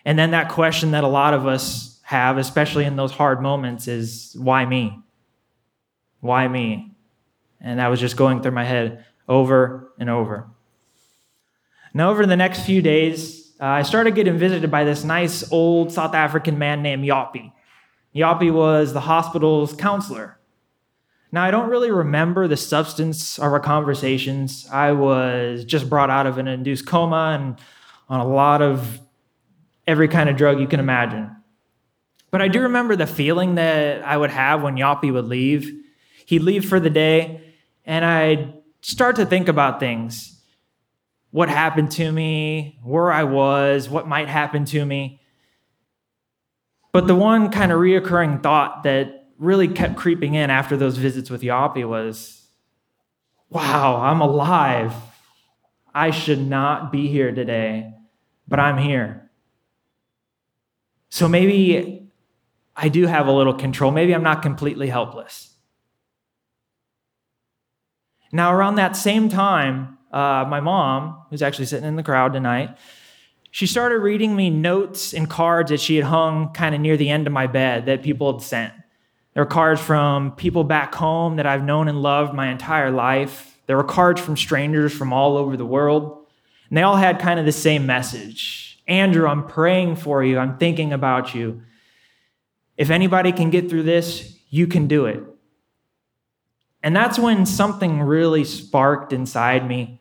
And 0.04 0.18
then 0.18 0.32
that 0.32 0.50
question 0.50 0.90
that 0.90 1.04
a 1.04 1.08
lot 1.08 1.32
of 1.32 1.46
us 1.46 2.00
have, 2.02 2.36
especially 2.36 2.84
in 2.84 2.96
those 2.96 3.12
hard 3.12 3.40
moments, 3.40 3.88
is 3.88 4.36
why 4.38 4.66
me? 4.66 4.98
Why 6.20 6.46
me? 6.48 6.92
And 7.60 7.78
that 7.78 7.86
was 7.86 8.00
just 8.00 8.16
going 8.16 8.42
through 8.42 8.52
my 8.52 8.64
head 8.64 9.04
over 9.28 9.92
and 9.98 10.10
over. 10.10 10.48
Now, 11.94 12.10
over 12.10 12.26
the 12.26 12.36
next 12.36 12.66
few 12.66 12.82
days, 12.82 13.52
uh, 13.60 13.66
I 13.66 13.82
started 13.82 14.16
getting 14.16 14.36
visited 14.36 14.70
by 14.70 14.82
this 14.82 15.04
nice 15.04 15.50
old 15.52 15.92
South 15.92 16.14
African 16.14 16.58
man 16.58 16.82
named 16.82 17.04
Yapi. 17.04 17.52
Yapi 18.14 18.52
was 18.52 18.92
the 18.92 19.00
hospital's 19.00 19.74
counselor. 19.74 20.38
Now, 21.34 21.42
I 21.42 21.50
don't 21.50 21.70
really 21.70 21.90
remember 21.90 22.46
the 22.46 22.58
substance 22.58 23.38
of 23.38 23.44
our 23.44 23.60
conversations. 23.60 24.68
I 24.70 24.92
was 24.92 25.64
just 25.64 25.88
brought 25.88 26.10
out 26.10 26.26
of 26.26 26.36
an 26.36 26.46
induced 26.46 26.86
coma 26.86 27.38
and 27.40 27.56
on 28.10 28.20
a 28.20 28.28
lot 28.28 28.60
of 28.60 29.00
every 29.86 30.08
kind 30.08 30.28
of 30.28 30.36
drug 30.36 30.60
you 30.60 30.68
can 30.68 30.78
imagine. 30.78 31.34
But 32.30 32.42
I 32.42 32.48
do 32.48 32.60
remember 32.60 32.96
the 32.96 33.06
feeling 33.06 33.54
that 33.54 34.02
I 34.02 34.16
would 34.16 34.30
have 34.30 34.62
when 34.62 34.76
Yapi 34.76 35.10
would 35.10 35.24
leave. 35.24 35.70
He'd 36.26 36.42
leave 36.42 36.68
for 36.68 36.78
the 36.78 36.90
day, 36.90 37.40
and 37.86 38.04
I'd 38.04 38.54
start 38.82 39.16
to 39.16 39.26
think 39.26 39.48
about 39.48 39.80
things 39.80 40.38
what 41.30 41.48
happened 41.48 41.90
to 41.90 42.12
me, 42.12 42.78
where 42.82 43.10
I 43.10 43.24
was, 43.24 43.88
what 43.88 44.06
might 44.06 44.28
happen 44.28 44.66
to 44.66 44.84
me. 44.84 45.18
But 46.92 47.06
the 47.06 47.14
one 47.14 47.50
kind 47.50 47.72
of 47.72 47.78
reoccurring 47.78 48.42
thought 48.42 48.82
that 48.82 49.21
really 49.42 49.66
kept 49.66 49.96
creeping 49.96 50.34
in 50.34 50.50
after 50.50 50.76
those 50.76 50.96
visits 50.96 51.28
with 51.28 51.42
Yapi 51.42 51.86
was 51.86 52.46
wow, 53.50 53.96
I'm 53.96 54.20
alive. 54.20 54.94
I 55.94 56.10
should 56.10 56.40
not 56.40 56.90
be 56.90 57.08
here 57.08 57.32
today, 57.32 57.92
but 58.48 58.58
I'm 58.58 58.78
here. 58.78 59.30
So 61.10 61.28
maybe 61.28 62.10
I 62.74 62.88
do 62.88 63.06
have 63.06 63.26
a 63.26 63.32
little 63.32 63.52
control. 63.52 63.90
Maybe 63.90 64.14
I'm 64.14 64.22
not 64.22 64.40
completely 64.40 64.88
helpless. 64.88 65.50
Now, 68.32 68.54
around 68.54 68.76
that 68.76 68.96
same 68.96 69.28
time, 69.28 69.98
uh, 70.10 70.46
my 70.48 70.60
mom, 70.60 71.24
who's 71.28 71.42
actually 71.42 71.66
sitting 71.66 71.86
in 71.86 71.96
the 71.96 72.02
crowd 72.02 72.32
tonight, 72.32 72.78
she 73.50 73.66
started 73.66 73.98
reading 73.98 74.34
me 74.34 74.48
notes 74.48 75.12
and 75.12 75.28
cards 75.28 75.70
that 75.70 75.80
she 75.80 75.96
had 75.96 76.06
hung 76.06 76.54
kind 76.54 76.74
of 76.74 76.80
near 76.80 76.96
the 76.96 77.10
end 77.10 77.26
of 77.26 77.34
my 77.34 77.46
bed 77.46 77.84
that 77.84 78.02
people 78.02 78.32
had 78.32 78.40
sent. 78.40 78.72
There 79.34 79.42
were 79.42 79.50
cards 79.50 79.80
from 79.80 80.32
people 80.32 80.64
back 80.64 80.94
home 80.94 81.36
that 81.36 81.46
I've 81.46 81.64
known 81.64 81.88
and 81.88 82.02
loved 82.02 82.34
my 82.34 82.50
entire 82.50 82.90
life. 82.90 83.58
There 83.66 83.76
were 83.76 83.84
cards 83.84 84.20
from 84.20 84.36
strangers 84.36 84.92
from 84.92 85.12
all 85.12 85.36
over 85.36 85.56
the 85.56 85.64
world. 85.64 86.26
And 86.68 86.76
they 86.76 86.82
all 86.82 86.96
had 86.96 87.18
kind 87.18 87.40
of 87.40 87.46
the 87.46 87.52
same 87.52 87.86
message 87.86 88.80
Andrew, 88.88 89.28
I'm 89.28 89.46
praying 89.46 89.96
for 89.96 90.24
you. 90.24 90.38
I'm 90.38 90.58
thinking 90.58 90.92
about 90.92 91.34
you. 91.34 91.62
If 92.76 92.90
anybody 92.90 93.30
can 93.30 93.48
get 93.50 93.70
through 93.70 93.84
this, 93.84 94.36
you 94.50 94.66
can 94.66 94.88
do 94.88 95.06
it. 95.06 95.22
And 96.82 96.94
that's 96.96 97.18
when 97.18 97.46
something 97.46 98.02
really 98.02 98.44
sparked 98.44 99.12
inside 99.12 99.66
me. 99.66 100.00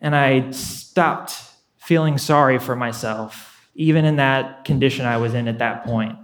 And 0.00 0.16
I 0.16 0.50
stopped 0.50 1.40
feeling 1.76 2.18
sorry 2.18 2.58
for 2.58 2.74
myself, 2.74 3.68
even 3.74 4.04
in 4.04 4.16
that 4.16 4.64
condition 4.64 5.06
I 5.06 5.18
was 5.18 5.32
in 5.32 5.46
at 5.46 5.58
that 5.58 5.84
point. 5.84 6.18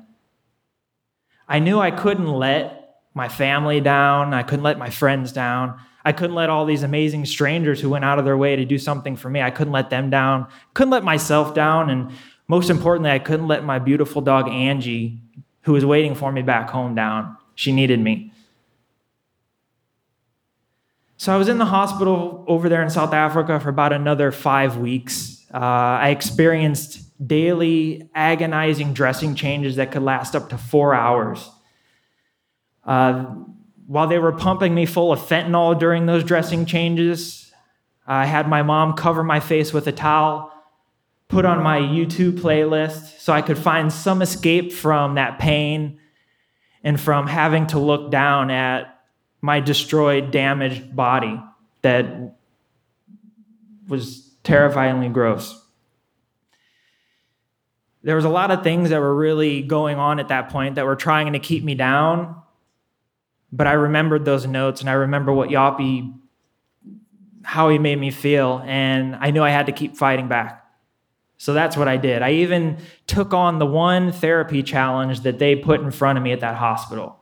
I 1.49 1.59
knew 1.59 1.81
I 1.81 1.90
couldn't 1.90 2.28
let 2.28 3.00
my 3.14 3.28
family 3.28 3.81
down. 3.81 4.35
I 4.35 4.43
couldn't 4.43 4.62
let 4.62 4.78
my 4.78 4.90
friends 4.90 5.33
down. 5.33 5.81
I 6.05 6.12
couldn't 6.12 6.37
let 6.37 6.50
all 6.50 6.64
these 6.64 6.83
amazing 6.83 7.26
strangers 7.26 7.81
who 7.81 7.90
went 7.90 8.05
out 8.05 8.19
of 8.19 8.25
their 8.25 8.37
way 8.37 8.57
to 8.57 8.64
do 8.64 8.78
something 8.78 9.17
for 9.17 9.28
me, 9.28 9.43
I 9.43 9.50
couldn't 9.50 9.73
let 9.73 9.90
them 9.90 10.11
down. 10.11 10.47
Couldn't 10.75 10.90
let 10.90 11.05
myself 11.05 11.55
down. 11.55 11.90
And 11.90 12.12
most 12.47 12.71
importantly, 12.71 13.11
I 13.11 13.19
couldn't 13.19 13.49
let 13.49 13.64
my 13.64 13.78
beautiful 13.78 14.23
dog, 14.23 14.49
Angie, 14.49 15.21
who 15.62 15.73
was 15.73 15.85
waiting 15.85 16.14
for 16.14 16.31
me 16.33 16.43
back 16.43 16.71
home, 16.71 16.95
down. 16.95 17.37
She 17.55 17.73
needed 17.73 18.00
me. 18.00 18.33
So 21.17 21.35
I 21.35 21.37
was 21.37 21.49
in 21.49 21.59
the 21.59 21.67
hospital 21.67 22.45
over 22.47 22.69
there 22.69 22.83
in 22.83 22.90
South 22.90 23.12
Africa 23.12 23.59
for 23.59 23.69
about 23.69 23.93
another 23.93 24.31
five 24.31 24.76
weeks. 24.76 25.45
Uh, 25.52 25.59
I 25.59 26.11
experienced 26.11 27.02
daily 27.25 28.09
agonizing 28.15 28.93
dressing 28.93 29.35
changes 29.35 29.77
that 29.77 29.91
could 29.91 30.03
last 30.03 30.37
up 30.37 30.49
to 30.51 30.59
four 30.59 30.95
hours. 30.95 31.51
Uh, 32.85 33.25
while 33.87 34.07
they 34.07 34.19
were 34.19 34.33
pumping 34.33 34.75
me 34.75 34.87
full 34.87 35.13
of 35.13 35.21
fentanyl 35.21 35.79
during 35.79 36.07
those 36.07 36.23
dressing 36.23 36.67
changes, 36.67 37.53
I 38.07 38.27
had 38.27 38.49
my 38.49 38.63
mom 38.63 38.95
cover 38.95 39.23
my 39.23 39.41
face 39.41 39.73
with 39.73 39.87
a 39.87 39.93
towel, 39.93 40.53
put 41.29 41.45
on 41.45 41.63
my 41.63 41.79
YouTube 41.79 42.39
playlist 42.39 43.19
so 43.19 43.33
I 43.33 43.43
could 43.43 43.59
find 43.59 43.93
some 43.93 44.23
escape 44.23 44.73
from 44.73 45.17
that 45.17 45.39
pain 45.39 45.99
and 46.83 47.01
from 47.01 47.27
having 47.27 47.67
to 47.69 47.79
look 47.79 48.11
down 48.11 48.51
at 48.51 49.01
my 49.41 49.61
destroyed, 49.61 50.31
damaged 50.31 50.95
body 50.95 51.41
that 51.83 52.35
was 53.89 54.31
terrifyingly 54.43 55.09
gross. 55.09 55.65
There 58.02 58.17
was 58.17 58.25
a 58.25 58.28
lot 58.28 58.50
of 58.50 58.62
things 58.62 58.90
that 58.90 59.00
were 59.00 59.14
really 59.14 59.62
going 59.62 59.99
on 59.99 60.21
at 60.21 60.28
that 60.28 60.50
point 60.50 60.76
that 60.76 60.85
were 60.85 60.97
trying 60.97 61.33
to 61.33 61.38
keep 61.38 61.64
me 61.64 61.75
down. 61.75 62.40
But 63.50 63.67
I 63.67 63.73
remembered 63.73 64.25
those 64.25 64.47
notes 64.47 64.81
and 64.81 64.90
I 64.90 64.95
remember 64.95 65.33
what 65.33 65.49
Yapi, 65.49 66.14
how 67.43 67.69
he 67.71 67.78
made 67.78 67.99
me 67.99 68.11
feel. 68.11 68.62
And 68.64 69.17
I 69.17 69.31
knew 69.31 69.43
I 69.43 69.50
had 69.50 69.67
to 69.67 69.73
keep 69.73 69.97
fighting 69.97 70.28
back. 70.28 70.64
So 71.38 71.55
that's 71.55 71.76
what 71.76 71.88
I 71.88 71.97
did. 71.97 72.21
I 72.21 72.33
even 72.33 72.78
took 73.07 73.33
on 73.33 73.59
the 73.59 73.67
one 73.67 74.12
therapy 74.12 74.62
challenge 74.62 75.21
that 75.21 75.38
they 75.38 75.55
put 75.55 75.81
in 75.81 75.90
front 75.90 76.19
of 76.19 76.25
me 76.25 76.33
at 76.33 76.40
that 76.40 76.57
hospital. 76.57 77.17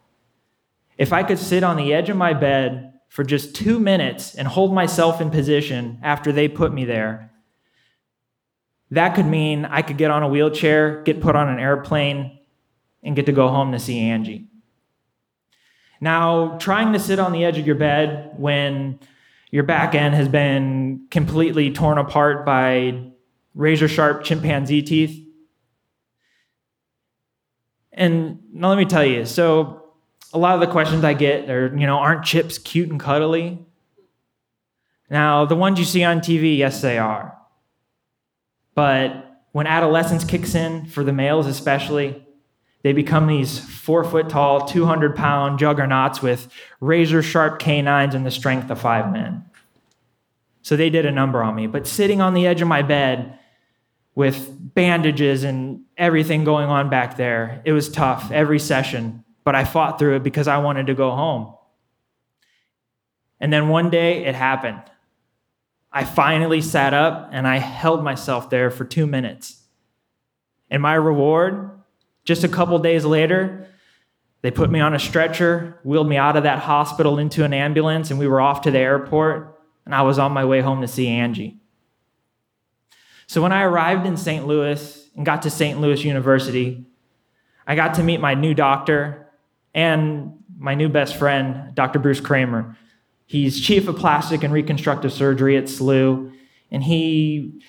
If 0.99 1.13
I 1.13 1.23
could 1.23 1.39
sit 1.39 1.63
on 1.63 1.77
the 1.77 1.93
edge 1.93 2.09
of 2.09 2.17
my 2.17 2.33
bed 2.33 2.95
for 3.09 3.25
just 3.25 3.55
two 3.55 3.79
minutes 3.79 4.35
and 4.35 4.49
hold 4.49 4.75
myself 4.75 5.21
in 5.21 5.31
position 5.31 5.99
after 6.03 6.33
they 6.33 6.49
put 6.49 6.73
me 6.73 6.87
there, 6.87 7.31
that 8.91 9.15
could 9.15 9.27
mean 9.27 9.65
I 9.65 9.83
could 9.83 9.97
get 9.97 10.11
on 10.11 10.23
a 10.23 10.29
wheelchair, 10.29 11.03
get 11.03 11.21
put 11.21 11.37
on 11.37 11.49
an 11.49 11.59
airplane, 11.59 12.39
and 13.03 13.17
get 13.17 13.27
to 13.27 13.33
go 13.33 13.49
home 13.49 13.73
to 13.73 13.79
see 13.79 13.99
Angie. 13.99 14.49
Now, 16.01 16.59
trying 16.59 16.93
to 16.93 16.99
sit 16.99 17.19
on 17.19 17.33
the 17.33 17.45
edge 17.45 17.59
of 17.59 17.67
your 17.67 17.77
bed 17.77 18.35
when 18.37 19.01
your 19.51 19.63
back 19.63 19.95
end 19.95 20.15
has 20.15 20.29
been 20.29 21.07
completely 21.11 21.73
torn 21.73 21.99
apart 21.99 22.45
by 22.45 23.11
razor 23.55 23.89
sharp 23.89 24.23
chimpanzee 24.23 24.83
teeth. 24.83 25.27
And 27.93 28.41
now 28.53 28.69
let 28.69 28.77
me 28.77 28.85
tell 28.85 29.05
you 29.05 29.25
so 29.25 29.87
a 30.33 30.39
lot 30.39 30.55
of 30.55 30.61
the 30.61 30.67
questions 30.67 31.03
I 31.03 31.15
get 31.15 31.49
are, 31.49 31.75
you 31.75 31.87
know, 31.87 31.97
aren't 31.97 32.25
chips 32.25 32.59
cute 32.59 32.91
and 32.91 33.01
cuddly? 33.01 33.59
Now, 35.09 35.47
the 35.47 35.57
ones 35.57 35.79
you 35.79 35.85
see 35.85 36.05
on 36.05 36.21
TV, 36.21 36.59
yes, 36.59 36.83
they 36.83 36.99
are. 36.99 37.37
But 38.77 39.43
when 39.51 39.67
adolescence 39.67 40.23
kicks 40.23 40.55
in, 40.55 40.87
for 40.87 41.03
the 41.03 41.13
males 41.13 41.49
especially, 41.49 42.25
they 42.83 42.93
become 42.93 43.27
these 43.27 43.59
four 43.59 44.05
foot 44.05 44.29
tall, 44.29 44.65
200 44.65 45.17
pound 45.17 45.59
juggernauts 45.59 46.23
with 46.23 46.49
razor 46.81 47.25
sharp 47.25 47.59
canines 47.59 48.15
and 48.15 48.25
the 48.25 48.31
strength 48.31 48.71
of 48.71 48.81
five 48.81 49.13
men. 49.13 49.45
So 50.63 50.77
they 50.77 50.91
did 50.91 51.05
a 51.07 51.11
number 51.11 51.43
on 51.43 51.57
me. 51.57 51.67
But 51.67 51.89
sitting 51.89 52.21
on 52.21 52.35
the 52.35 52.47
edge 52.47 52.61
of 52.61 52.69
my 52.69 52.83
bed 52.83 53.37
with 54.15 54.49
bandages 54.75 55.43
and 55.43 55.83
everything 55.97 56.45
going 56.45 56.69
on 56.69 56.89
back 56.89 57.17
there, 57.17 57.61
it 57.65 57.73
was 57.73 57.89
tough 57.89 58.31
every 58.31 58.61
session 58.61 59.25
but 59.47 59.55
I 59.55 59.63
fought 59.63 60.01
through 60.01 60.17
it 60.17 60.25
because 60.25 60.49
I 60.49 60.59
wanted 60.59 60.89
to 60.89 60.95
go 60.95 61.13
home. 61.13 61.55
And 63.39 63.53
then 63.53 63.69
one 63.69 63.91
day 63.91 64.25
it 64.25 64.35
happened. 64.35 64.83
I 65.93 66.05
finally 66.05 66.61
sat 66.61 66.93
up 66.93 67.31
and 67.33 67.47
I 67.47 67.59
held 67.59 68.05
myself 68.05 68.51
there 68.51 68.71
for 68.71 68.85
two 68.85 69.07
minutes. 69.07 69.63
And 70.71 70.83
my 70.83 70.95
reward, 70.95 71.71
just 72.25 72.45
a 72.45 72.49
couple 72.49 72.79
days 72.79 73.05
later, 73.05 73.69
they 74.43 74.51
put 74.51 74.71
me 74.71 74.81
on 74.81 74.95
a 74.95 74.99
stretcher, 74.99 75.81
wheeled 75.85 76.09
me 76.09 76.17
out 76.17 76.37
of 76.37 76.43
that 76.43 76.61
hospital 76.61 77.19
into 77.19 77.45
an 77.45 77.53
ambulance, 77.53 78.11
and 78.11 78.19
we 78.19 78.29
were 78.29 78.41
off 78.41 78.63
to 78.63 78.71
the 78.71 78.79
airport. 78.79 79.61
And 79.85 79.95
I 79.95 80.03
was 80.03 80.19
on 80.19 80.33
my 80.33 80.45
way 80.45 80.61
home 80.61 80.83
to 80.83 80.89
see 80.89 81.09
Angie. 81.09 81.61
So 83.27 83.43
when 83.43 83.53
I 83.53 83.63
arrived 83.63 84.07
in 84.07 84.17
St. 84.17 84.47
Louis 84.47 85.09
and 85.17 85.27
got 85.27 85.43
to 85.43 85.51
St. 85.51 85.81
Louis 85.81 86.05
University, 86.05 86.85
I 87.67 87.75
got 87.75 87.95
to 87.95 88.03
meet 88.03 88.21
my 88.21 88.35
new 88.35 88.55
doctor, 88.55 89.29
and 89.75 90.33
my 90.59 90.75
new 90.75 90.89
best 90.89 91.17
friend, 91.17 91.75
Dr. 91.75 91.99
Bruce 91.99 92.21
Kraemer. 92.21 92.77
He's 93.27 93.61
chief 93.61 93.89
of 93.89 93.97
plastic 93.97 94.45
and 94.45 94.53
reconstructive 94.53 95.13
surgery 95.13 95.57
at 95.57 95.65
SLU, 95.65 96.33
and 96.71 96.85
he, 96.85 97.61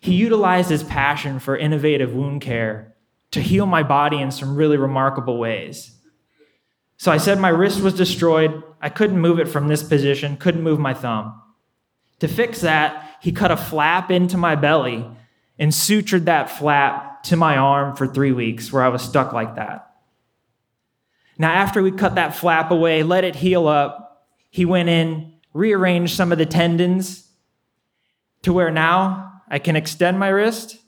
he 0.00 0.14
utilized 0.14 0.70
his 0.70 0.84
passion 0.84 1.40
for 1.40 1.56
innovative 1.56 2.14
wound 2.14 2.40
care 2.40 2.94
to 3.32 3.40
heal 3.40 3.66
my 3.66 3.82
body 3.82 4.20
in 4.20 4.30
some 4.30 4.56
really 4.56 4.76
remarkable 4.76 5.38
ways. 5.38 5.96
So 6.96 7.10
I 7.10 7.16
said 7.16 7.38
my 7.38 7.48
wrist 7.48 7.80
was 7.80 7.94
destroyed. 7.94 8.62
I 8.80 8.88
couldn't 8.88 9.20
move 9.20 9.40
it 9.40 9.48
from 9.48 9.68
this 9.68 9.82
position, 9.82 10.36
couldn't 10.36 10.62
move 10.62 10.78
my 10.78 10.94
thumb. 10.94 11.40
To 12.20 12.28
fix 12.28 12.60
that, 12.60 13.16
he 13.20 13.32
cut 13.32 13.50
a 13.50 13.56
flap 13.56 14.10
into 14.10 14.36
my 14.36 14.54
belly 14.54 15.06
and 15.58 15.72
sutured 15.72 16.24
that 16.26 16.50
flap 16.50 17.22
to 17.24 17.36
my 17.36 17.56
arm 17.56 17.96
for 17.96 18.06
three 18.06 18.32
weeks, 18.32 18.72
where 18.72 18.82
I 18.82 18.88
was 18.88 19.02
stuck 19.02 19.32
like 19.32 19.56
that. 19.56 19.90
Now, 21.38 21.52
after 21.52 21.82
we 21.82 21.90
cut 21.90 22.16
that 22.16 22.34
flap 22.34 22.70
away, 22.70 23.02
let 23.02 23.24
it 23.24 23.34
heal 23.34 23.66
up, 23.66 24.09
he 24.50 24.64
went 24.64 24.88
in, 24.88 25.32
rearranged 25.54 26.14
some 26.14 26.32
of 26.32 26.38
the 26.38 26.46
tendons 26.46 27.28
to 28.42 28.52
where 28.52 28.70
now 28.70 29.42
I 29.48 29.58
can 29.58 29.76
extend 29.76 30.18
my 30.18 30.28
wrist 30.28 30.78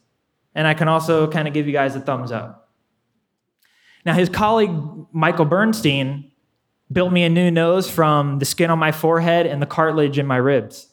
and 0.54 0.66
I 0.66 0.74
can 0.74 0.88
also 0.88 1.30
kind 1.30 1.48
of 1.48 1.54
give 1.54 1.66
you 1.66 1.72
guys 1.72 1.96
a 1.96 2.00
thumbs 2.00 2.30
up. 2.30 2.70
Now, 4.04 4.14
his 4.14 4.28
colleague, 4.28 4.72
Michael 5.12 5.44
Bernstein, 5.44 6.30
built 6.90 7.12
me 7.12 7.24
a 7.24 7.30
new 7.30 7.50
nose 7.50 7.88
from 7.88 8.38
the 8.38 8.44
skin 8.44 8.70
on 8.70 8.78
my 8.78 8.92
forehead 8.92 9.46
and 9.46 9.62
the 9.62 9.66
cartilage 9.66 10.18
in 10.18 10.26
my 10.26 10.36
ribs. 10.36 10.88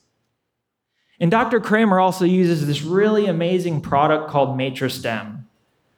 And 1.19 1.29
Dr. 1.29 1.59
Kraemer 1.59 2.01
also 2.01 2.23
uses 2.23 2.65
this 2.65 2.81
really 2.81 3.25
amazing 3.25 3.81
product 3.81 4.29
called 4.29 4.57
MatriStem, 4.57 5.43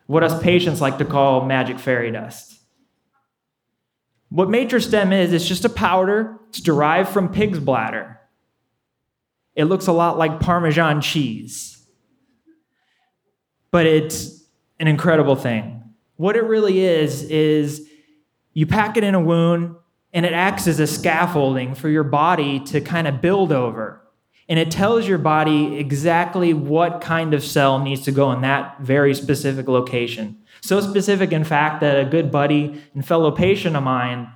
what 0.08 0.24
us 0.24 0.42
patients 0.42 0.82
like 0.82 0.98
to 0.98 1.06
call 1.06 1.46
magic 1.46 1.78
fairy 1.78 2.12
dust. 2.12 2.60
What 4.30 4.48
MatriStem 4.48 5.14
is, 5.14 5.34
it's 5.34 5.48
just 5.48 5.66
a 5.66 5.70
powder. 5.70 6.40
It's 6.52 6.60
derived 6.60 7.08
from 7.08 7.30
pig's 7.30 7.60
bladder. 7.60 8.20
It 9.56 9.66
looks 9.66 9.88
a 9.88 9.94
lot 9.94 10.18
like 10.18 10.42
Parmesan 10.42 11.00
cheese, 11.00 11.82
but 13.72 13.86
it's 13.86 14.44
an 14.78 14.90
incredible 14.90 15.38
thing. 15.38 15.82
What 16.18 16.36
it 16.36 16.44
really 16.44 16.82
is, 16.82 17.24
is 17.24 17.88
you 18.52 18.66
pack 18.66 18.98
it 18.98 19.06
in 19.06 19.16
a 19.16 19.20
wound 19.22 19.78
and 20.12 20.26
it 20.26 20.34
acts 20.34 20.68
as 20.68 20.82
a 20.82 20.88
scaffolding 20.88 21.74
for 21.74 21.88
your 21.88 22.04
body 22.04 22.60
to 22.66 22.82
kind 22.82 23.08
of 23.08 23.22
build 23.22 23.54
over. 23.54 24.06
And 24.50 24.60
it 24.60 24.72
tells 24.72 25.08
your 25.08 25.20
body 25.20 25.78
exactly 25.78 26.54
what 26.54 27.00
kind 27.00 27.34
of 27.34 27.46
cell 27.46 27.80
needs 27.80 28.02
to 28.02 28.12
go 28.12 28.34
in 28.34 28.42
that 28.42 28.82
very 28.82 29.16
specific 29.16 29.70
location. 29.70 30.42
So 30.60 30.82
specific, 30.82 31.32
in 31.32 31.46
fact, 31.46 31.80
that 31.80 31.98
a 31.98 32.10
good 32.10 32.30
buddy 32.30 32.82
and 32.94 33.08
fellow 33.08 33.32
patient 33.32 33.78
of 33.78 33.84
mine 33.84 34.28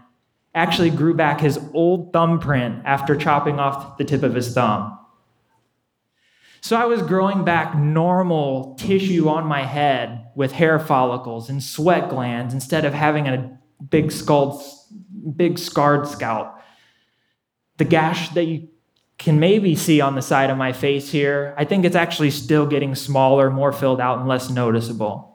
actually 0.55 0.89
grew 0.89 1.13
back 1.13 1.41
his 1.41 1.59
old 1.73 2.13
thumbprint 2.13 2.81
after 2.85 3.15
chopping 3.15 3.59
off 3.59 3.97
the 3.97 4.05
tip 4.05 4.23
of 4.23 4.33
his 4.33 4.53
thumb. 4.53 4.97
So 6.61 6.75
I 6.75 6.85
was 6.85 7.03
growing 7.03 7.43
back 7.43 7.75
normal 7.77 8.73
tissue 8.79 9.29
on 9.29 9.45
my 9.45 9.63
head 9.63 10.25
with 10.33 10.53
hair 10.53 10.79
follicles 10.79 11.47
and 11.49 11.61
sweat 11.61 12.09
glands 12.09 12.55
instead 12.55 12.85
of 12.85 12.93
having 12.93 13.27
a 13.27 13.59
big 13.87 14.11
skulled, 14.11 14.63
big 15.35 15.59
scarred 15.59 16.07
scalp. 16.07 16.59
The 17.77 17.85
gash 17.85 18.29
that 18.29 18.45
you 18.45 18.69
can 19.19 19.39
maybe 19.39 19.75
see 19.75 20.01
on 20.01 20.15
the 20.15 20.21
side 20.21 20.49
of 20.49 20.57
my 20.57 20.73
face 20.73 21.11
here, 21.11 21.53
I 21.57 21.65
think 21.65 21.85
it's 21.85 21.95
actually 21.95 22.31
still 22.31 22.65
getting 22.65 22.95
smaller, 22.95 23.51
more 23.51 23.71
filled 23.71 24.01
out, 24.01 24.19
and 24.19 24.27
less 24.27 24.49
noticeable. 24.49 25.34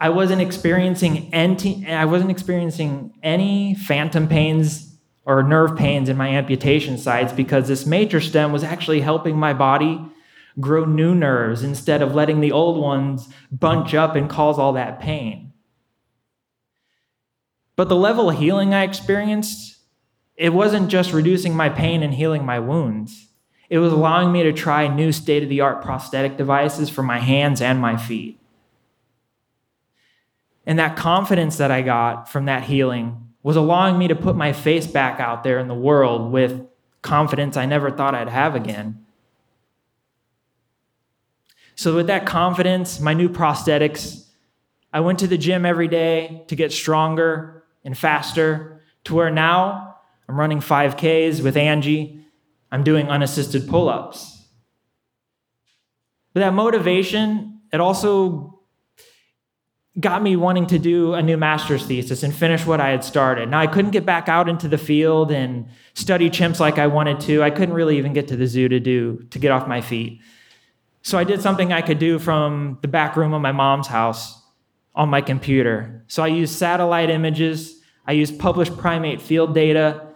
I 0.00 0.08
wasn't 0.08 0.40
experiencing 0.40 1.28
any, 1.32 1.86
I 1.86 2.06
wasn't 2.06 2.30
experiencing 2.30 3.12
any 3.22 3.74
phantom 3.74 4.28
pains 4.28 4.96
or 5.26 5.42
nerve 5.42 5.76
pains 5.76 6.08
in 6.08 6.16
my 6.16 6.28
amputation 6.28 6.96
sites 6.96 7.34
because 7.34 7.68
this 7.68 7.84
MatriStem 7.84 8.50
was 8.50 8.64
actually 8.64 9.02
helping 9.02 9.36
my 9.36 9.52
body 9.52 10.00
grow 10.58 10.86
new 10.86 11.14
nerves 11.14 11.62
instead 11.62 12.00
of 12.00 12.14
letting 12.14 12.40
the 12.40 12.50
old 12.50 12.80
ones 12.80 13.28
bunch 13.52 13.94
up 13.94 14.16
and 14.16 14.30
cause 14.30 14.58
all 14.58 14.72
that 14.72 15.00
pain. 15.00 15.52
But 17.76 17.88
the 17.88 17.96
level 17.96 18.30
of 18.30 18.38
healing 18.38 18.72
I 18.72 18.84
experienced, 18.84 19.78
it 20.34 20.54
wasn't 20.54 20.88
just 20.88 21.12
reducing 21.12 21.54
my 21.54 21.68
pain 21.68 22.02
and 22.02 22.14
healing 22.14 22.44
my 22.44 22.58
wounds. 22.58 23.28
It 23.68 23.78
was 23.78 23.92
allowing 23.92 24.32
me 24.32 24.42
to 24.44 24.52
try 24.52 24.88
new 24.88 25.12
state 25.12 25.42
of 25.42 25.48
the 25.50 25.60
art 25.60 25.82
prosthetic 25.82 26.38
devices 26.38 26.88
for 26.88 27.02
my 27.02 27.20
hands 27.20 27.60
and 27.60 27.78
my 27.78 27.96
feet. 27.96 28.39
And 30.66 30.78
that 30.78 30.96
confidence 30.96 31.56
that 31.56 31.70
I 31.70 31.82
got 31.82 32.28
from 32.28 32.44
that 32.44 32.64
healing 32.64 33.28
was 33.42 33.56
allowing 33.56 33.98
me 33.98 34.08
to 34.08 34.14
put 34.14 34.36
my 34.36 34.52
face 34.52 34.86
back 34.86 35.18
out 35.20 35.42
there 35.42 35.58
in 35.58 35.68
the 35.68 35.74
world 35.74 36.30
with 36.30 36.66
confidence 37.02 37.56
I 37.56 37.66
never 37.66 37.90
thought 37.90 38.14
I'd 38.14 38.28
have 38.28 38.54
again. 38.54 39.04
So, 41.74 41.96
with 41.96 42.08
that 42.08 42.26
confidence, 42.26 43.00
my 43.00 43.14
new 43.14 43.30
prosthetics, 43.30 44.26
I 44.92 45.00
went 45.00 45.18
to 45.20 45.26
the 45.26 45.38
gym 45.38 45.64
every 45.64 45.88
day 45.88 46.44
to 46.48 46.56
get 46.56 46.72
stronger 46.72 47.64
and 47.84 47.96
faster 47.96 48.82
to 49.04 49.14
where 49.14 49.30
now 49.30 49.96
I'm 50.28 50.38
running 50.38 50.60
5Ks 50.60 51.42
with 51.42 51.56
Angie. 51.56 52.22
I'm 52.70 52.84
doing 52.84 53.08
unassisted 53.08 53.66
pull 53.66 53.88
ups. 53.88 54.44
But 56.34 56.40
that 56.40 56.54
motivation, 56.54 57.60
it 57.72 57.80
also 57.80 58.59
got 59.98 60.22
me 60.22 60.36
wanting 60.36 60.66
to 60.68 60.78
do 60.78 61.14
a 61.14 61.22
new 61.22 61.36
master's 61.36 61.84
thesis 61.84 62.22
and 62.22 62.32
finish 62.32 62.64
what 62.64 62.80
I 62.80 62.90
had 62.90 63.02
started. 63.02 63.48
Now, 63.48 63.58
I 63.58 63.66
couldn't 63.66 63.90
get 63.90 64.06
back 64.06 64.28
out 64.28 64.48
into 64.48 64.68
the 64.68 64.78
field 64.78 65.32
and 65.32 65.68
study 65.94 66.30
chimps 66.30 66.60
like 66.60 66.78
I 66.78 66.86
wanted 66.86 67.18
to. 67.20 67.42
I 67.42 67.50
couldn't 67.50 67.74
really 67.74 67.98
even 67.98 68.12
get 68.12 68.28
to 68.28 68.36
the 68.36 68.46
zoo 68.46 68.68
to 68.68 68.78
do 68.78 69.26
to 69.30 69.38
get 69.38 69.50
off 69.50 69.66
my 69.66 69.80
feet. 69.80 70.20
So 71.02 71.18
I 71.18 71.24
did 71.24 71.40
something 71.40 71.72
I 71.72 71.82
could 71.82 71.98
do 71.98 72.18
from 72.18 72.78
the 72.82 72.88
back 72.88 73.16
room 73.16 73.32
of 73.32 73.42
my 73.42 73.52
mom's 73.52 73.88
house 73.88 74.40
on 74.94 75.08
my 75.08 75.20
computer. 75.20 76.04
So 76.06 76.22
I 76.22 76.28
used 76.28 76.54
satellite 76.54 77.10
images, 77.10 77.80
I 78.06 78.12
used 78.12 78.38
published 78.38 78.76
primate 78.76 79.20
field 79.20 79.54
data, 79.54 80.06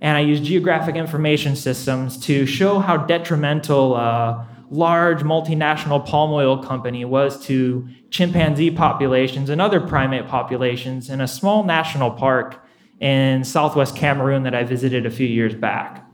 and 0.00 0.16
I 0.16 0.20
used 0.20 0.44
geographic 0.44 0.96
information 0.96 1.56
systems 1.56 2.18
to 2.26 2.44
show 2.44 2.80
how 2.80 2.98
detrimental 2.98 3.96
a 3.96 4.46
large 4.70 5.20
multinational 5.20 6.04
palm 6.04 6.32
oil 6.32 6.62
company 6.62 7.04
was 7.04 7.44
to 7.46 7.88
chimpanzee 8.16 8.70
populations 8.70 9.50
and 9.50 9.60
other 9.60 9.80
primate 9.80 10.26
populations 10.26 11.10
in 11.10 11.20
a 11.20 11.28
small 11.28 11.64
national 11.64 12.10
park 12.10 12.64
in 13.00 13.44
southwest 13.44 13.94
Cameroon 13.94 14.44
that 14.44 14.54
I 14.54 14.64
visited 14.64 15.04
a 15.04 15.10
few 15.10 15.26
years 15.26 15.54
back. 15.54 16.04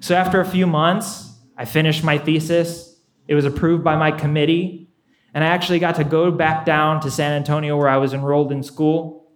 So 0.00 0.14
after 0.14 0.40
a 0.40 0.46
few 0.46 0.66
months, 0.66 1.32
I 1.56 1.64
finished 1.64 2.02
my 2.02 2.18
thesis 2.18 2.88
it 3.28 3.34
was 3.34 3.44
approved 3.44 3.84
by 3.84 3.96
my 3.96 4.10
committee. 4.10 4.88
And 5.34 5.44
I 5.44 5.48
actually 5.48 5.78
got 5.78 5.96
to 5.96 6.04
go 6.04 6.30
back 6.30 6.64
down 6.64 7.00
to 7.02 7.10
San 7.10 7.32
Antonio 7.32 7.76
where 7.76 7.88
I 7.88 7.98
was 7.98 8.14
enrolled 8.14 8.50
in 8.50 8.62
school 8.62 9.30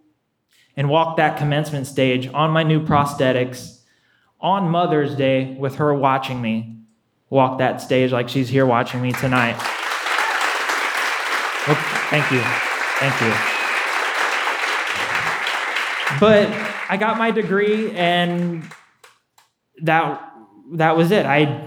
and 0.74 0.88
walk 0.88 1.18
that 1.18 1.36
commencement 1.36 1.86
stage 1.86 2.26
on 2.32 2.50
my 2.50 2.62
new 2.62 2.84
prosthetics 2.84 3.82
on 4.40 4.70
Mother's 4.70 5.14
Day 5.14 5.54
with 5.60 5.76
her 5.76 5.94
watching 5.94 6.40
me 6.40 6.78
walk 7.28 7.58
that 7.58 7.80
stage 7.80 8.10
like 8.10 8.28
she's 8.28 8.48
here 8.48 8.66
watching 8.66 9.00
me 9.02 9.12
tonight. 9.12 9.81
Well, 11.66 11.76
thank 12.10 12.30
you. 12.32 12.40
Thank 12.98 13.20
you. 13.20 13.32
But 16.20 16.48
I 16.88 16.96
got 16.96 17.18
my 17.18 17.30
degree 17.30 17.90
and 17.92 18.64
that 19.82 20.32
that 20.74 20.96
was 20.96 21.10
it. 21.10 21.26
I 21.26 21.66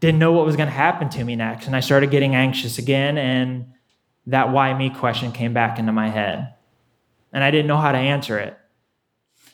didn't 0.00 0.18
know 0.18 0.32
what 0.32 0.44
was 0.46 0.56
going 0.56 0.68
to 0.68 0.74
happen 0.74 1.08
to 1.10 1.24
me 1.24 1.36
next. 1.36 1.66
And 1.66 1.74
I 1.74 1.80
started 1.80 2.10
getting 2.10 2.34
anxious 2.34 2.78
again. 2.78 3.18
And 3.18 3.72
that 4.26 4.52
why 4.52 4.72
me 4.74 4.90
question 4.90 5.32
came 5.32 5.52
back 5.52 5.78
into 5.78 5.92
my 5.92 6.08
head. 6.08 6.54
And 7.32 7.42
I 7.42 7.50
didn't 7.50 7.66
know 7.66 7.76
how 7.76 7.92
to 7.92 7.98
answer 7.98 8.38
it. 8.38 8.56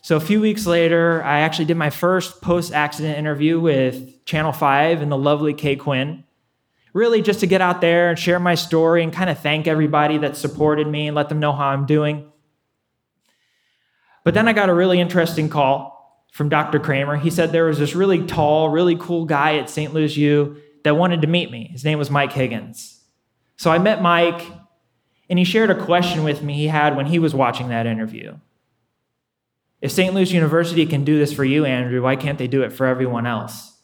So 0.02 0.16
a 0.16 0.20
few 0.20 0.40
weeks 0.40 0.66
later, 0.66 1.22
I 1.22 1.40
actually 1.40 1.66
did 1.66 1.76
my 1.76 1.90
first 1.90 2.40
post 2.40 2.72
accident 2.72 3.18
interview 3.18 3.60
with 3.60 4.24
Channel 4.24 4.52
5 4.52 5.02
and 5.02 5.12
the 5.12 5.18
lovely 5.18 5.54
Kay 5.54 5.76
Quinn. 5.76 6.24
Really, 6.92 7.22
just 7.22 7.40
to 7.40 7.46
get 7.46 7.60
out 7.60 7.80
there 7.80 8.10
and 8.10 8.18
share 8.18 8.40
my 8.40 8.54
story 8.54 9.02
and 9.02 9.12
kind 9.12 9.30
of 9.30 9.38
thank 9.38 9.68
everybody 9.68 10.18
that 10.18 10.36
supported 10.36 10.86
me 10.86 11.06
and 11.06 11.14
let 11.14 11.28
them 11.28 11.38
know 11.38 11.52
how 11.52 11.68
I'm 11.68 11.86
doing. 11.86 12.30
But 14.24 14.34
then 14.34 14.48
I 14.48 14.52
got 14.52 14.68
a 14.68 14.74
really 14.74 15.00
interesting 15.00 15.48
call 15.48 16.26
from 16.32 16.48
Dr. 16.48 16.78
Kraemer. 16.78 17.20
He 17.20 17.30
said 17.30 17.52
there 17.52 17.64
was 17.64 17.78
this 17.78 17.94
really 17.94 18.26
tall, 18.26 18.68
really 18.68 18.96
cool 18.96 19.24
guy 19.24 19.58
at 19.58 19.70
St. 19.70 19.94
Louis 19.94 20.16
U 20.16 20.56
that 20.84 20.96
wanted 20.96 21.22
to 21.22 21.26
meet 21.26 21.50
me. 21.50 21.68
His 21.72 21.84
name 21.84 21.98
was 21.98 22.10
Mike 22.10 22.32
Higgins. 22.32 23.00
So 23.56 23.70
I 23.70 23.78
met 23.78 24.02
Mike, 24.02 24.42
and 25.28 25.38
he 25.38 25.44
shared 25.44 25.70
a 25.70 25.84
question 25.84 26.24
with 26.24 26.42
me 26.42 26.54
he 26.54 26.68
had 26.68 26.96
when 26.96 27.06
he 27.06 27.18
was 27.18 27.34
watching 27.34 27.68
that 27.68 27.86
interview. 27.86 28.36
If 29.80 29.92
St. 29.92 30.14
Louis 30.14 30.32
University 30.32 30.86
can 30.86 31.04
do 31.04 31.18
this 31.18 31.32
for 31.32 31.44
you, 31.44 31.64
Andrew, 31.64 32.02
why 32.02 32.16
can't 32.16 32.38
they 32.38 32.48
do 32.48 32.62
it 32.62 32.72
for 32.72 32.86
everyone 32.86 33.26
else? 33.26 33.79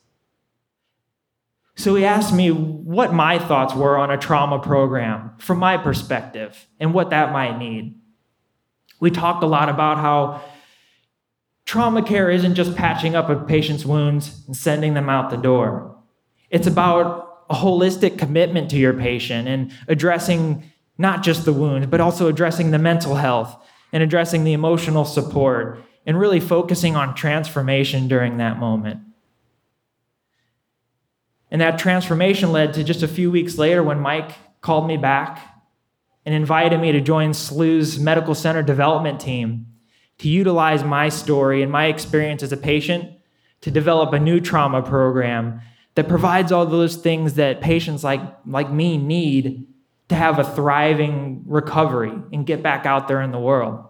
So 1.76 1.94
he 1.94 2.04
asked 2.04 2.34
me 2.34 2.50
what 2.50 3.12
my 3.12 3.38
thoughts 3.38 3.74
were 3.74 3.98
on 3.98 4.10
a 4.10 4.16
trauma 4.16 4.58
program 4.58 5.32
from 5.38 5.58
my 5.58 5.76
perspective 5.76 6.66
and 6.80 6.94
what 6.94 7.10
that 7.10 7.32
might 7.32 7.58
need. 7.58 7.94
We 8.98 9.10
talked 9.10 9.42
a 9.42 9.46
lot 9.46 9.68
about 9.68 9.98
how 9.98 10.42
Trauma 11.66 12.00
care 12.02 12.30
isn't 12.30 12.54
just 12.54 12.76
patching 12.76 13.16
up 13.16 13.28
a 13.28 13.34
patient's 13.34 13.84
wounds 13.84 14.44
and 14.46 14.56
sending 14.56 14.94
them 14.94 15.10
out 15.10 15.30
the 15.30 15.36
door. 15.36 15.98
It's 16.48 16.68
about 16.68 17.44
a 17.50 17.54
holistic 17.54 18.18
commitment 18.18 18.70
to 18.70 18.76
your 18.76 18.94
patient 18.94 19.48
and 19.48 19.72
addressing 19.88 20.62
not 20.96 21.24
just 21.24 21.44
the 21.44 21.52
wound, 21.52 21.90
but 21.90 22.00
also 22.00 22.28
addressing 22.28 22.70
the 22.70 22.78
mental 22.78 23.16
health 23.16 23.54
and 23.92 24.02
addressing 24.02 24.44
the 24.44 24.52
emotional 24.52 25.04
support 25.04 25.82
and 26.06 26.18
really 26.18 26.38
focusing 26.38 26.94
on 26.94 27.16
transformation 27.16 28.06
during 28.06 28.36
that 28.38 28.58
moment. 28.58 29.00
And 31.50 31.60
that 31.60 31.78
transformation 31.78 32.52
led 32.52 32.74
to 32.74 32.84
just 32.84 33.02
a 33.02 33.08
few 33.08 33.30
weeks 33.30 33.56
later 33.58 33.82
when 33.82 34.00
Mike 34.00 34.32
called 34.60 34.86
me 34.86 34.96
back 34.96 35.40
and 36.24 36.34
invited 36.34 36.80
me 36.80 36.92
to 36.92 37.00
join 37.00 37.32
SLU's 37.32 38.00
medical 38.00 38.34
center 38.34 38.62
development 38.62 39.20
team 39.20 39.66
to 40.18 40.28
utilize 40.28 40.82
my 40.82 41.08
story 41.08 41.62
and 41.62 41.70
my 41.70 41.86
experience 41.86 42.42
as 42.42 42.52
a 42.52 42.56
patient 42.56 43.12
to 43.60 43.70
develop 43.70 44.12
a 44.12 44.18
new 44.18 44.40
trauma 44.40 44.82
program 44.82 45.60
that 45.94 46.08
provides 46.08 46.52
all 46.52 46.66
those 46.66 46.96
things 46.96 47.34
that 47.34 47.60
patients 47.60 48.02
like, 48.02 48.20
like 48.46 48.70
me 48.70 48.96
need 48.98 49.66
to 50.08 50.14
have 50.14 50.38
a 50.38 50.44
thriving 50.44 51.42
recovery 51.46 52.12
and 52.32 52.46
get 52.46 52.62
back 52.62 52.86
out 52.86 53.08
there 53.08 53.22
in 53.22 53.30
the 53.30 53.38
world. 53.38 53.84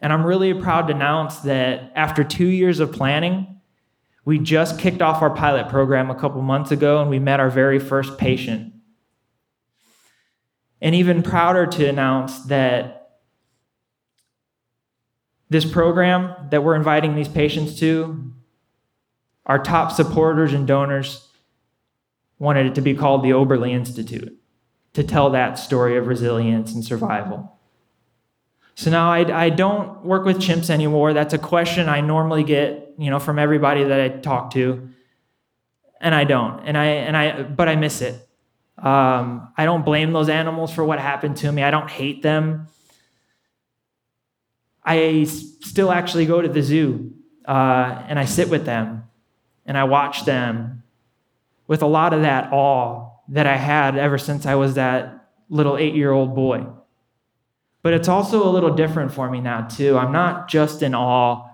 And 0.00 0.12
I'm 0.12 0.24
really 0.24 0.52
proud 0.54 0.88
to 0.88 0.94
announce 0.94 1.38
that 1.40 1.92
after 1.94 2.22
two 2.22 2.46
years 2.46 2.80
of 2.80 2.92
planning, 2.92 3.55
we 4.26 4.40
just 4.40 4.80
kicked 4.80 5.00
off 5.00 5.22
our 5.22 5.30
pilot 5.30 5.68
program 5.68 6.10
a 6.10 6.14
couple 6.14 6.42
months 6.42 6.72
ago 6.72 7.00
and 7.00 7.08
we 7.08 7.20
met 7.20 7.38
our 7.38 7.48
very 7.48 7.78
first 7.78 8.18
patient. 8.18 8.74
And 10.82 10.94
even 10.96 11.22
prouder 11.22 11.64
to 11.64 11.88
announce 11.88 12.40
that 12.46 13.12
this 15.48 15.64
program 15.64 16.34
that 16.50 16.64
we're 16.64 16.74
inviting 16.74 17.14
these 17.14 17.28
patients 17.28 17.78
to, 17.78 18.32
our 19.46 19.62
top 19.62 19.92
supporters 19.92 20.52
and 20.52 20.66
donors 20.66 21.28
wanted 22.40 22.66
it 22.66 22.74
to 22.74 22.80
be 22.80 22.94
called 22.94 23.22
the 23.22 23.30
Oberle 23.30 23.70
Institute 23.70 24.36
to 24.94 25.04
tell 25.04 25.30
that 25.30 25.56
story 25.56 25.96
of 25.96 26.08
resilience 26.08 26.74
and 26.74 26.84
survival. 26.84 27.55
So 28.76 28.90
now 28.90 29.10
I, 29.10 29.46
I 29.46 29.50
don't 29.50 30.04
work 30.04 30.26
with 30.26 30.36
chimps 30.36 30.68
anymore. 30.68 31.14
That's 31.14 31.32
a 31.32 31.38
question 31.38 31.88
I 31.88 32.02
normally 32.02 32.44
get, 32.44 32.92
you 32.98 33.08
know, 33.08 33.18
from 33.18 33.38
everybody 33.38 33.84
that 33.84 34.00
I 34.00 34.08
talk 34.10 34.52
to, 34.52 34.90
and 35.98 36.14
I 36.14 36.24
don't. 36.24 36.60
And 36.60 36.76
I 36.76 36.84
and 36.84 37.16
I, 37.16 37.42
but 37.42 37.68
I 37.68 37.76
miss 37.76 38.02
it. 38.02 38.14
Um, 38.76 39.50
I 39.56 39.64
don't 39.64 39.82
blame 39.82 40.12
those 40.12 40.28
animals 40.28 40.74
for 40.74 40.84
what 40.84 40.98
happened 40.98 41.38
to 41.38 41.50
me. 41.50 41.62
I 41.62 41.70
don't 41.70 41.90
hate 41.90 42.22
them. 42.22 42.68
I 44.84 45.24
still 45.24 45.90
actually 45.90 46.26
go 46.26 46.42
to 46.42 46.48
the 46.48 46.62
zoo 46.62 47.14
uh, 47.48 48.04
and 48.06 48.18
I 48.18 48.26
sit 48.26 48.50
with 48.50 48.66
them 48.66 49.04
and 49.64 49.78
I 49.78 49.84
watch 49.84 50.26
them 50.26 50.82
with 51.66 51.80
a 51.80 51.86
lot 51.86 52.12
of 52.12 52.22
that 52.22 52.52
awe 52.52 53.10
that 53.30 53.46
I 53.46 53.56
had 53.56 53.96
ever 53.96 54.18
since 54.18 54.44
I 54.44 54.54
was 54.54 54.74
that 54.74 55.28
little 55.48 55.78
eight 55.78 55.94
year 55.94 56.12
old 56.12 56.34
boy. 56.34 56.66
But 57.86 57.94
it's 57.94 58.08
also 58.08 58.42
a 58.42 58.50
little 58.50 58.74
different 58.74 59.12
for 59.12 59.30
me 59.30 59.40
now, 59.40 59.68
too. 59.68 59.96
I'm 59.96 60.10
not 60.10 60.48
just 60.48 60.82
in 60.82 60.92
awe 60.92 61.48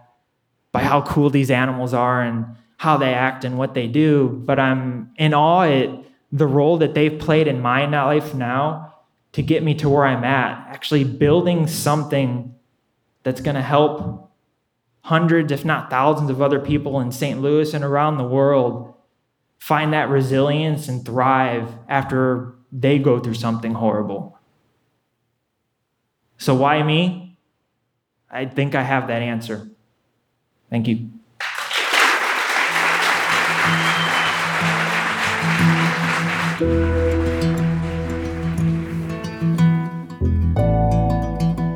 by 0.72 0.82
how 0.82 1.02
cool 1.02 1.28
these 1.28 1.50
animals 1.50 1.92
are 1.92 2.22
and 2.22 2.46
how 2.78 2.96
they 2.96 3.12
act 3.12 3.44
and 3.44 3.58
what 3.58 3.74
they 3.74 3.86
do, 3.86 4.42
but 4.46 4.58
I'm 4.58 5.10
in 5.18 5.34
awe 5.34 5.64
at 5.64 5.90
the 6.32 6.46
role 6.46 6.78
that 6.78 6.94
they've 6.94 7.18
played 7.18 7.48
in 7.48 7.60
my 7.60 7.84
life 7.84 8.32
now 8.32 8.94
to 9.32 9.42
get 9.42 9.62
me 9.62 9.74
to 9.74 9.90
where 9.90 10.06
I'm 10.06 10.24
at, 10.24 10.68
actually 10.68 11.04
building 11.04 11.66
something 11.66 12.54
that's 13.24 13.42
going 13.42 13.56
to 13.56 13.60
help 13.60 14.32
hundreds, 15.02 15.52
if 15.52 15.66
not 15.66 15.90
thousands, 15.90 16.30
of 16.30 16.40
other 16.40 16.60
people 16.60 16.98
in 17.00 17.12
St. 17.12 17.42
Louis 17.42 17.74
and 17.74 17.84
around 17.84 18.16
the 18.16 18.24
world 18.24 18.94
find 19.58 19.92
that 19.92 20.08
resilience 20.08 20.88
and 20.88 21.04
thrive 21.04 21.74
after 21.90 22.54
they 22.72 22.98
go 22.98 23.20
through 23.20 23.34
something 23.34 23.74
horrible. 23.74 24.38
So, 26.42 26.56
why 26.56 26.82
me? 26.82 27.36
I 28.28 28.46
think 28.46 28.74
I 28.74 28.82
have 28.82 29.06
that 29.06 29.22
answer. 29.22 29.70
Thank 30.70 30.88
you. 30.88 31.08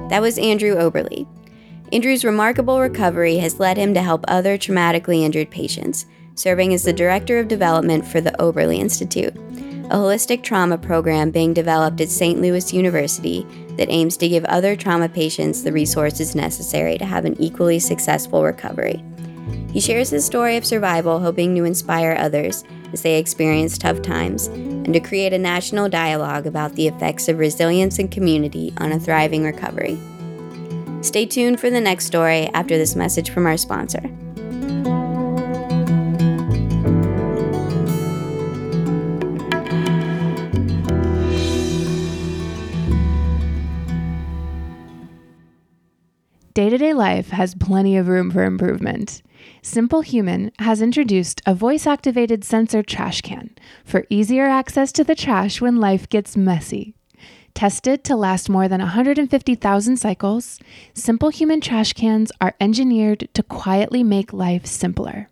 That 0.09 0.21
was 0.21 0.37
Andrew 0.37 0.75
Oberle. 0.75 1.29
Andrew's 1.93 2.25
remarkable 2.25 2.81
recovery 2.81 3.37
has 3.37 3.61
led 3.61 3.77
him 3.77 3.95
to 3.95 4.03
help 4.03 4.25
other 4.27 4.59
traumatically 4.59 5.21
injured 5.23 5.53
patients, 5.53 6.07
serving 6.35 6.75
as 6.75 6.83
the 6.83 6.93
Director 6.93 7.39
of 7.39 7.47
Development 7.47 8.05
for 8.05 8.21
the 8.21 8.33
Oberle 8.41 8.77
Institute, 8.77 9.37
a 9.87 9.97
holistic 9.97 10.43
trauma 10.43 10.77
program 10.77 11.31
being 11.31 11.55
developed 11.55 12.01
at 12.01 12.09
St. 12.09 12.41
Louis 12.41 12.73
University 12.73 13.47
that 13.77 13.89
aims 13.89 14.17
to 14.17 14.29
give 14.29 14.45
other 14.47 14.75
trauma 14.75 15.09
patients 15.09 15.63
the 15.63 15.73
resources 15.73 16.35
necessary 16.35 16.99
to 16.99 17.05
have 17.05 17.25
an 17.25 17.41
equally 17.41 17.79
successful 17.79 18.43
recovery. 18.43 19.03
He 19.73 19.81
shares 19.81 20.11
his 20.11 20.25
story 20.25 20.57
of 20.57 20.67
survival, 20.67 21.21
hoping 21.21 21.55
to 21.55 21.65
inspire 21.65 22.17
others 22.19 22.65
as 22.93 23.03
they 23.03 23.19
experience 23.19 23.79
tough 23.79 24.03
times, 24.03 24.49
and 24.49 24.93
to 24.93 25.01
create 25.01 25.33
a 25.33 25.39
national 25.39 25.89
dialogue 25.89 26.47
about 26.47 26.75
the 26.75 26.89
effects 26.89 27.29
of 27.29 27.39
resilience 27.39 27.99
and 28.01 28.11
community 28.11 28.73
on 28.79 28.91
a 28.91 28.99
thriving 28.99 29.45
recovery. 29.45 29.99
Stay 31.03 31.27
tuned 31.27 31.61
for 31.61 31.71
the 31.71 31.81
next 31.81 32.07
story 32.07 32.49
after 32.55 32.77
this 32.77 32.97
message 32.97 33.31
from 33.31 33.47
our 33.47 33.57
sponsor. 33.57 34.03
Day 46.57 46.71
to 46.71 46.79
day 46.79 46.95
life 46.95 47.29
has 47.33 47.55
plenty 47.55 47.99
of 47.99 48.09
room 48.09 48.31
for 48.31 48.43
improvement. 48.43 49.21
Simple 49.61 50.01
Human 50.01 50.53
has 50.59 50.81
introduced 50.81 51.43
a 51.45 51.55
voice 51.55 51.87
activated 51.87 52.45
sensor 52.45 52.83
trash 52.83 53.21
can 53.21 53.51
for 53.85 54.07
easier 54.09 54.47
access 54.47 54.91
to 54.93 55.05
the 55.05 55.15
trash 55.15 55.61
when 55.61 55.77
life 55.77 56.09
gets 56.09 56.35
messy. 56.35 56.95
Tested 57.53 58.05
to 58.05 58.17
last 58.17 58.49
more 58.49 58.69
than 58.69 58.81
150,000 58.81 59.99
cycles, 59.99 60.59
Simple 60.95 61.29
Human 61.29 61.61
trash 61.61 61.93
cans 61.93 62.33
are 62.41 62.55
engineered 62.59 63.29
to 63.35 63.43
quietly 63.43 64.03
make 64.03 64.33
life 64.33 64.65
simpler. 64.65 65.29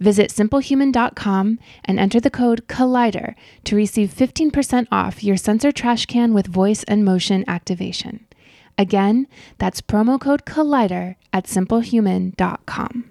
Visit 0.00 0.30
simplehuman.com 0.32 1.60
and 1.84 2.00
enter 2.00 2.18
the 2.18 2.30
code 2.30 2.66
COLLIDER 2.66 3.36
to 3.62 3.76
receive 3.76 4.12
15% 4.12 4.88
off 4.90 5.22
your 5.22 5.36
sensor 5.36 5.70
trash 5.70 6.06
can 6.06 6.34
with 6.34 6.48
voice 6.48 6.82
and 6.82 7.04
motion 7.04 7.44
activation. 7.46 8.24
Again, 8.78 9.26
that's 9.58 9.80
promo 9.80 10.20
code 10.20 10.46
COLLIDER 10.46 11.16
at 11.32 11.44
simplehuman.com. 11.44 13.04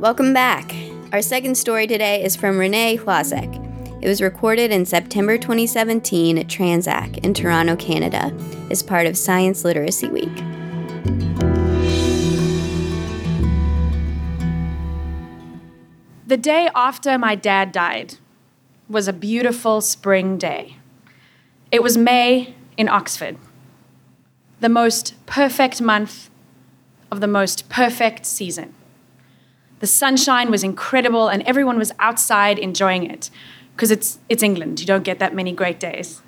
Welcome 0.00 0.32
back. 0.32 0.72
Our 1.12 1.20
second 1.22 1.56
story 1.56 1.88
today 1.88 2.22
is 2.22 2.36
from 2.36 2.56
Renee 2.56 2.98
Hlozek. 2.98 3.64
It 4.00 4.06
was 4.06 4.22
recorded 4.22 4.70
in 4.70 4.86
September 4.86 5.36
2017 5.36 6.38
at 6.38 6.46
Tranzac 6.46 7.18
in 7.24 7.34
Toronto, 7.34 7.74
Canada, 7.74 8.32
as 8.70 8.80
part 8.80 9.08
of 9.08 9.16
Science 9.16 9.64
Literacy 9.64 10.06
Week. 10.06 10.57
The 16.28 16.36
day 16.36 16.68
after 16.74 17.16
my 17.16 17.34
dad 17.34 17.72
died 17.72 18.16
was 18.86 19.08
a 19.08 19.14
beautiful 19.14 19.80
spring 19.80 20.36
day. 20.36 20.76
It 21.72 21.82
was 21.82 21.96
May 21.96 22.54
in 22.76 22.86
Oxford, 22.86 23.38
the 24.60 24.68
most 24.68 25.14
perfect 25.24 25.80
month 25.80 26.28
of 27.10 27.22
the 27.22 27.26
most 27.26 27.70
perfect 27.70 28.26
season. 28.26 28.74
The 29.80 29.86
sunshine 29.86 30.50
was 30.50 30.62
incredible 30.62 31.28
and 31.28 31.42
everyone 31.44 31.78
was 31.78 31.94
outside 31.98 32.58
enjoying 32.58 33.10
it 33.10 33.30
because 33.74 33.90
it's, 33.90 34.18
it's 34.28 34.42
England. 34.42 34.80
You 34.80 34.86
don't 34.86 35.04
get 35.04 35.20
that 35.20 35.34
many 35.34 35.52
great 35.52 35.80
days. 35.80 36.20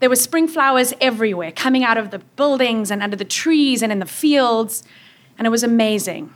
There 0.00 0.10
were 0.10 0.16
spring 0.16 0.46
flowers 0.46 0.92
everywhere, 1.00 1.50
coming 1.50 1.82
out 1.82 1.96
of 1.96 2.10
the 2.10 2.18
buildings 2.18 2.90
and 2.90 3.02
under 3.02 3.16
the 3.16 3.24
trees 3.24 3.82
and 3.82 3.90
in 3.90 4.00
the 4.00 4.04
fields, 4.04 4.82
and 5.38 5.46
it 5.46 5.50
was 5.50 5.62
amazing. 5.62 6.34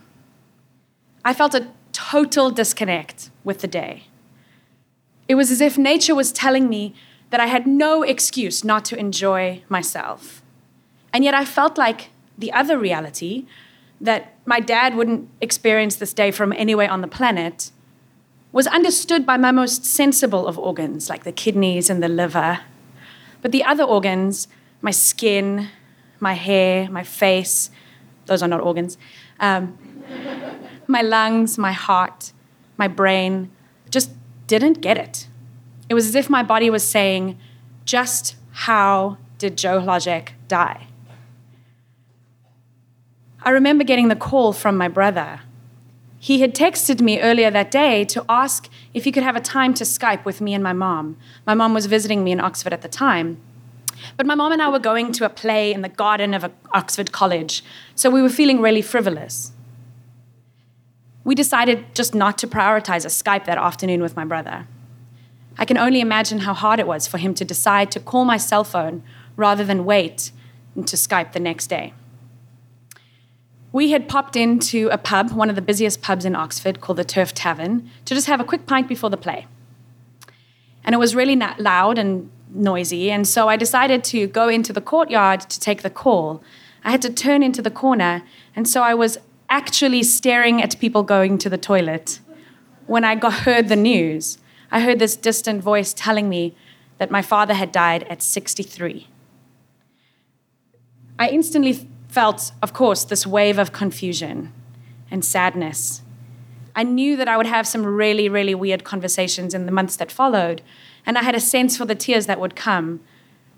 I 1.22 1.35
felt 1.35 1.55
a 1.55 1.68
total 2.11 2.51
disconnect 2.51 3.31
with 3.44 3.61
the 3.61 3.68
day. 3.68 4.05
It 5.29 5.37
was 5.37 5.51
as 5.53 5.61
if 5.61 5.79
nature 5.79 6.14
was 6.14 6.33
telling 6.33 6.68
me 6.68 6.92
that 7.31 7.38
I 7.38 7.46
had 7.46 7.66
no 7.66 8.03
excuse 8.03 8.64
not 8.64 8.85
to 8.87 8.99
enjoy 8.99 9.62
myself. 9.68 10.42
And 11.12 11.23
yet 11.23 11.35
I 11.35 11.44
felt 11.44 11.79
like 11.79 12.09
the 12.37 12.53
other 12.53 12.77
reality 12.79 13.46
that 14.01 14.35
my 14.44 14.59
dad 14.59 14.96
wouldn't 14.96 15.29
experience 15.40 15.96
this 15.96 16.12
day 16.12 16.33
from 16.33 16.53
anywhere 16.53 16.90
on 16.90 17.01
the 17.01 17.07
planet 17.07 17.70
was 18.51 18.66
understood 18.66 19.25
by 19.25 19.37
my 19.37 19.53
most 19.53 19.85
sensible 19.85 20.49
of 20.49 20.59
organs, 20.59 21.09
like 21.09 21.23
the 21.23 21.33
kidneys 21.33 21.88
and 21.88 22.03
the 22.03 22.09
liver. 22.09 22.61
But 23.40 23.53
the 23.53 23.62
other 23.62 23.85
organs, 23.85 24.49
my 24.83 24.90
skin, 24.90 25.68
my 26.18 26.33
hair, 26.33 26.90
my 26.90 27.05
face, 27.05 27.70
those 28.27 28.42
are 28.42 28.49
not 28.49 28.61
organs, 28.61 28.99
um, 29.38 29.79
my 30.90 31.03
lungs, 31.03 31.57
my 31.57 31.72
heart, 31.72 32.33
my 32.76 32.88
brain, 32.88 33.50
just 33.88 34.11
didn't 34.46 34.81
get 34.81 34.98
it. 34.98 35.29
It 35.88 35.94
was 35.94 36.07
as 36.07 36.14
if 36.14 36.29
my 36.29 36.42
body 36.42 36.70
was 36.70 36.88
saying, 36.88 37.38
just 37.85 38.37
how 38.53 39.16
did 39.38 39.57
Joe 39.57 39.81
Hlozek 39.81 40.31
die? 40.48 40.87
I 43.42 43.50
remember 43.50 43.85
getting 43.85 44.09
the 44.09 44.16
call 44.16 44.53
from 44.53 44.76
my 44.76 44.88
brother. 44.88 45.40
He 46.18 46.42
had 46.42 46.55
texted 46.55 47.00
me 47.00 47.20
earlier 47.20 47.50
that 47.50 47.70
day 47.70 48.05
to 48.07 48.24
ask 48.29 48.68
if 48.92 49.05
he 49.05 49.12
could 49.12 49.22
have 49.22 49.37
a 49.37 49.40
time 49.40 49.72
to 49.74 49.85
Skype 49.85 50.26
with 50.26 50.42
me 50.42 50.53
and 50.53 50.62
my 50.62 50.74
mom. 50.74 51.16
My 51.46 51.55
mom 51.55 51.72
was 51.72 51.87
visiting 51.87 52.22
me 52.22 52.33
in 52.33 52.40
Oxford 52.40 52.74
at 52.74 52.83
the 52.83 52.88
time. 52.88 53.40
But 54.16 54.26
my 54.26 54.35
mom 54.35 54.53
and 54.53 54.61
I 54.61 54.68
were 54.68 54.79
going 54.79 55.12
to 55.12 55.24
a 55.24 55.31
play 55.31 55.72
in 55.72 55.81
the 55.81 55.88
garden 55.88 56.35
of 56.35 56.50
Oxford 56.72 57.12
College, 57.12 57.64
so 57.94 58.11
we 58.11 58.22
were 58.22 58.29
feeling 58.29 58.61
really 58.61 58.83
frivolous. 58.83 59.53
We 61.31 61.37
decided 61.37 61.95
just 61.95 62.12
not 62.12 62.38
to 62.38 62.49
prioritize 62.49 63.05
a 63.05 63.09
Skype 63.09 63.45
that 63.45 63.57
afternoon 63.57 64.03
with 64.03 64.16
my 64.16 64.25
brother. 64.25 64.66
I 65.57 65.64
can 65.64 65.79
only 65.79 66.01
imagine 66.01 66.40
how 66.40 66.55
hard 66.55 66.81
it 66.81 66.88
was 66.88 67.07
for 67.07 67.19
him 67.19 67.35
to 67.35 67.45
decide 67.45 67.93
to 67.93 68.01
call 68.01 68.25
my 68.25 68.37
cell 68.37 68.64
phone 68.64 69.05
rather 69.37 69.64
than 69.64 69.85
wait 69.85 70.33
to 70.75 70.97
Skype 70.97 71.31
the 71.33 71.38
next 71.38 71.69
day 71.69 71.93
we 73.73 73.93
had 73.93 74.09
popped 74.09 74.37
into 74.37 74.88
a 74.88 74.99
pub, 74.99 75.31
one 75.31 75.49
of 75.49 75.55
the 75.57 75.62
busiest 75.62 76.03
pubs 76.03 76.25
in 76.25 76.35
Oxford, 76.35 76.81
called 76.81 76.99
the 76.99 77.05
Turf 77.05 77.33
Tavern, 77.33 77.88
to 78.05 78.14
just 78.14 78.27
have 78.27 78.40
a 78.40 78.45
quick 78.45 78.66
pint 78.66 78.88
before 78.88 79.11
the 79.11 79.16
play. 79.16 79.47
And 80.83 80.95
it 80.95 80.99
was 80.99 81.14
really 81.14 81.37
loud 81.37 81.99
and 81.99 82.31
noisy, 82.53 83.11
and 83.11 83.29
so 83.29 83.49
I 83.49 83.57
decided 83.57 84.03
to 84.05 84.27
go 84.27 84.49
into 84.49 84.73
the 84.73 84.81
courtyard 84.81 85.43
to 85.43 85.61
take 85.61 85.83
the 85.83 85.90
call. 85.90 86.43
I 86.83 86.90
had 86.90 87.03
to 87.03 87.11
turn 87.11 87.45
into 87.45 87.62
the 87.62 87.71
corner, 87.71 88.23
and 88.57 88.66
so 88.66 88.83
I 88.83 88.95
was 88.95 89.19
actually 89.51 90.05
staring 90.05 90.63
at 90.63 90.79
people 90.79 91.03
going 91.03 91.37
to 91.39 91.51
the 91.51 91.59
toilet 91.59 92.21
when 92.87 93.05
I 93.05 93.17
got, 93.17 93.33
heard 93.33 93.69
the 93.69 93.77
news. 93.77 94.39
I 94.71 94.81
heard 94.81 94.99
this 94.99 95.17
distant 95.17 95.63
voice 95.63 95.93
telling 95.93 96.29
me 96.29 96.57
that 96.99 97.11
my 97.11 97.23
father 97.23 97.55
had 97.55 97.73
died 97.73 98.05
at 98.05 98.23
63. 98.23 99.09
I 101.19 101.29
instantly 101.29 101.89
felt, 102.09 102.53
of 102.63 102.73
course, 102.73 103.05
this 103.05 103.27
wave 103.27 103.59
of 103.59 103.73
confusion 103.73 104.53
and 105.11 105.25
sadness. 105.25 106.03
I 106.75 106.85
knew 106.85 107.17
that 107.17 107.29
I 107.29 107.37
would 107.37 107.47
have 107.47 107.67
some 107.67 107.85
really, 107.85 108.29
really 108.29 108.55
weird 108.55 108.85
conversations 108.85 109.55
in 109.55 109.67
the 109.67 109.73
months 109.73 109.97
that 109.97 110.13
followed, 110.13 110.63
and 111.05 111.19
I 111.19 111.23
had 111.23 111.35
a 111.35 111.41
sense 111.41 111.77
for 111.77 111.85
the 111.85 111.95
tears 111.95 112.27
that 112.27 112.41
would 112.41 112.55
come. 112.55 113.01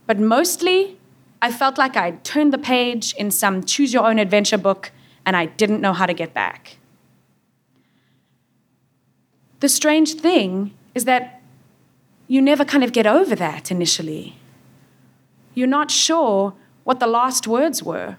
But 0.06 0.18
mostly, 0.18 0.98
I 1.40 1.52
felt 1.52 1.78
like 1.78 1.96
I'd 1.96 2.24
turned 2.24 2.52
the 2.52 2.58
page 2.58 3.14
in 3.14 3.30
some 3.30 3.64
choose 3.64 3.92
your 3.92 4.06
own 4.06 4.18
adventure 4.18 4.58
book 4.58 4.92
and 5.24 5.36
I 5.36 5.46
didn't 5.46 5.80
know 5.80 5.92
how 5.92 6.06
to 6.06 6.14
get 6.14 6.34
back. 6.34 6.78
the 9.62 9.68
strange 9.68 10.14
thing 10.14 10.74
is 10.92 11.04
that 11.04 11.40
you 12.26 12.42
never 12.42 12.64
kind 12.64 12.82
of 12.82 12.92
get 12.92 13.06
over 13.06 13.36
that 13.36 13.70
initially. 13.70 14.36
You're 15.54 15.68
not 15.68 15.88
sure 15.88 16.54
what 16.82 16.98
the 16.98 17.06
last 17.06 17.46
words 17.46 17.80
were 17.80 18.16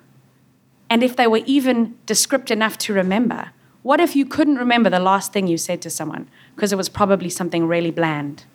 and 0.90 1.04
if 1.04 1.18
they 1.18 1.28
were 1.28 1.42
even 1.46 1.98
descriptive 2.06 2.56
enough 2.56 2.78
to 2.78 2.94
remember. 2.94 3.52
What 3.82 4.00
if 4.00 4.16
you 4.16 4.26
couldn't 4.26 4.56
remember 4.56 4.90
the 4.90 5.02
last 5.02 5.34
thing 5.34 5.48
you 5.48 5.58
said 5.58 5.82
to 5.82 5.90
someone 5.90 6.30
because 6.56 6.72
it 6.72 6.78
was 6.78 6.88
probably 6.88 7.30
something 7.30 7.68
really 7.68 7.92
bland? 7.92 8.46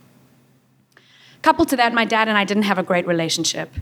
Coupled 1.42 1.68
to 1.68 1.76
that, 1.76 1.92
my 1.92 2.06
dad 2.06 2.26
and 2.26 2.38
I 2.38 2.44
didn't 2.44 2.62
have 2.62 2.78
a 2.78 2.82
great 2.82 3.06
relationship. 3.06 3.74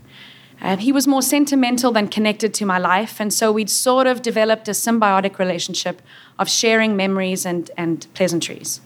He 0.79 0.91
was 0.91 1.07
more 1.07 1.23
sentimental 1.23 1.93
than 1.93 2.09
connected 2.09 2.53
to 2.55 2.67
my 2.67 2.79
life, 2.79 3.21
and 3.21 3.33
so 3.33 3.53
we'd 3.53 3.71
sort 3.71 4.07
of 4.07 4.23
developed 4.23 4.69
a 4.69 4.73
symbiotic 4.73 5.39
relationship 5.39 6.03
of 6.39 6.49
sharing 6.49 6.97
memories 6.97 7.47
and, 7.47 7.71
and 7.77 8.07
pleasantries. 8.15 8.81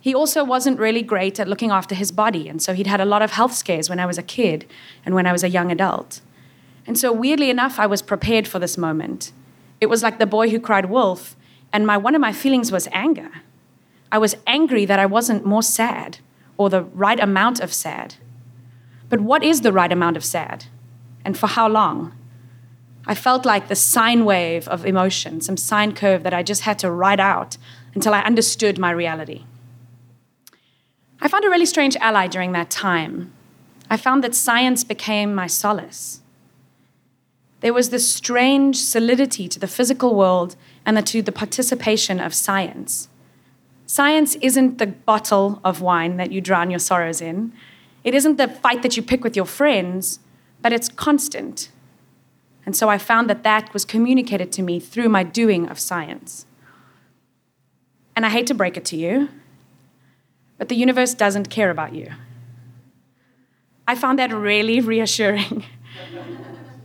He 0.00 0.14
also 0.14 0.44
wasn't 0.44 0.78
really 0.78 1.02
great 1.02 1.40
at 1.40 1.48
looking 1.48 1.70
after 1.70 1.94
his 1.94 2.12
body, 2.12 2.48
and 2.48 2.60
so 2.60 2.74
he'd 2.74 2.86
had 2.86 3.00
a 3.00 3.06
lot 3.06 3.22
of 3.22 3.32
health 3.32 3.54
scares 3.54 3.88
when 3.88 3.98
I 3.98 4.06
was 4.06 4.18
a 4.18 4.22
kid 4.22 4.66
and 5.04 5.14
when 5.14 5.26
I 5.26 5.32
was 5.32 5.42
a 5.42 5.48
young 5.48 5.72
adult. 5.72 6.20
And 6.86 6.98
so, 6.98 7.10
weirdly 7.10 7.48
enough, 7.48 7.80
I 7.80 7.86
was 7.86 8.02
prepared 8.02 8.46
for 8.46 8.58
this 8.58 8.76
moment. 8.76 9.32
It 9.80 9.86
was 9.86 10.02
like 10.02 10.18
the 10.18 10.26
boy 10.26 10.50
who 10.50 10.60
cried 10.60 10.90
wolf, 10.90 11.34
and 11.72 11.86
my, 11.86 11.96
one 11.96 12.14
of 12.14 12.20
my 12.20 12.32
feelings 12.32 12.70
was 12.70 12.88
anger. 12.92 13.30
I 14.12 14.18
was 14.18 14.36
angry 14.46 14.84
that 14.84 14.98
I 14.98 15.06
wasn't 15.06 15.46
more 15.46 15.62
sad 15.62 16.18
or 16.56 16.68
the 16.68 16.82
right 16.82 17.18
amount 17.18 17.60
of 17.60 17.72
sad. 17.72 18.16
But 19.08 19.20
what 19.20 19.42
is 19.42 19.62
the 19.62 19.72
right 19.72 19.90
amount 19.90 20.16
of 20.16 20.24
sad? 20.24 20.66
And 21.24 21.36
for 21.36 21.46
how 21.46 21.68
long? 21.68 22.12
I 23.06 23.14
felt 23.14 23.44
like 23.44 23.68
the 23.68 23.76
sine 23.76 24.24
wave 24.24 24.66
of 24.68 24.86
emotion, 24.86 25.40
some 25.40 25.56
sine 25.56 25.92
curve 25.92 26.22
that 26.22 26.34
I 26.34 26.42
just 26.42 26.62
had 26.62 26.78
to 26.80 26.90
ride 26.90 27.20
out 27.20 27.56
until 27.94 28.14
I 28.14 28.20
understood 28.20 28.78
my 28.78 28.90
reality. 28.90 29.44
I 31.20 31.28
found 31.28 31.44
a 31.44 31.50
really 31.50 31.66
strange 31.66 31.96
ally 31.96 32.26
during 32.26 32.52
that 32.52 32.70
time. 32.70 33.32
I 33.90 33.96
found 33.96 34.24
that 34.24 34.34
science 34.34 34.84
became 34.84 35.34
my 35.34 35.46
solace. 35.46 36.20
There 37.60 37.74
was 37.74 37.90
this 37.90 38.12
strange 38.12 38.76
solidity 38.76 39.48
to 39.48 39.58
the 39.58 39.66
physical 39.66 40.14
world 40.14 40.56
and 40.84 41.06
to 41.06 41.22
the 41.22 41.32
participation 41.32 42.20
of 42.20 42.34
science. 42.34 43.08
Science 43.86 44.34
isn't 44.36 44.78
the 44.78 44.86
bottle 44.86 45.60
of 45.64 45.80
wine 45.80 46.16
that 46.16 46.32
you 46.32 46.40
drown 46.40 46.70
your 46.70 46.78
sorrows 46.78 47.20
in. 47.20 47.52
It 48.02 48.14
isn't 48.14 48.36
the 48.36 48.48
fight 48.48 48.82
that 48.82 48.96
you 48.96 49.02
pick 49.02 49.24
with 49.24 49.36
your 49.36 49.46
friends, 49.46 50.18
but 50.64 50.72
it's 50.72 50.88
constant. 50.88 51.68
And 52.64 52.74
so 52.74 52.88
I 52.88 52.96
found 52.96 53.28
that 53.28 53.42
that 53.42 53.70
was 53.74 53.84
communicated 53.84 54.50
to 54.52 54.62
me 54.62 54.80
through 54.80 55.10
my 55.10 55.22
doing 55.22 55.68
of 55.68 55.78
science. 55.78 56.46
And 58.16 58.24
I 58.24 58.30
hate 58.30 58.46
to 58.46 58.54
break 58.54 58.78
it 58.78 58.84
to 58.86 58.96
you, 58.96 59.28
but 60.56 60.70
the 60.70 60.74
universe 60.74 61.12
doesn't 61.12 61.50
care 61.50 61.70
about 61.70 61.94
you. 61.94 62.10
I 63.86 63.94
found 63.94 64.18
that 64.18 64.32
really 64.32 64.80
reassuring. 64.80 65.64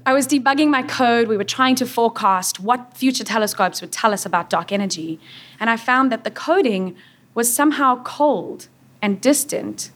I 0.06 0.12
was 0.12 0.28
debugging 0.28 0.68
my 0.68 0.84
code. 0.84 1.30
We 1.30 1.38
were 1.38 1.46
trying 1.46 1.76
to 1.76 1.86
forecast 1.86 2.60
what 2.60 2.98
future 2.98 3.24
telescopes 3.24 3.80
would 3.80 3.94
tell 3.94 4.12
us 4.12 4.26
about 4.26 4.50
dark 4.50 4.74
energy. 4.74 5.22
And 5.58 5.70
I 5.70 5.78
found 5.78 6.12
that 6.12 6.26
the 6.26 6.32
coding 6.32 6.98
was 7.34 7.54
somehow 7.54 8.04
cold 8.04 8.68
and 9.02 9.22
distant. 9.22 9.92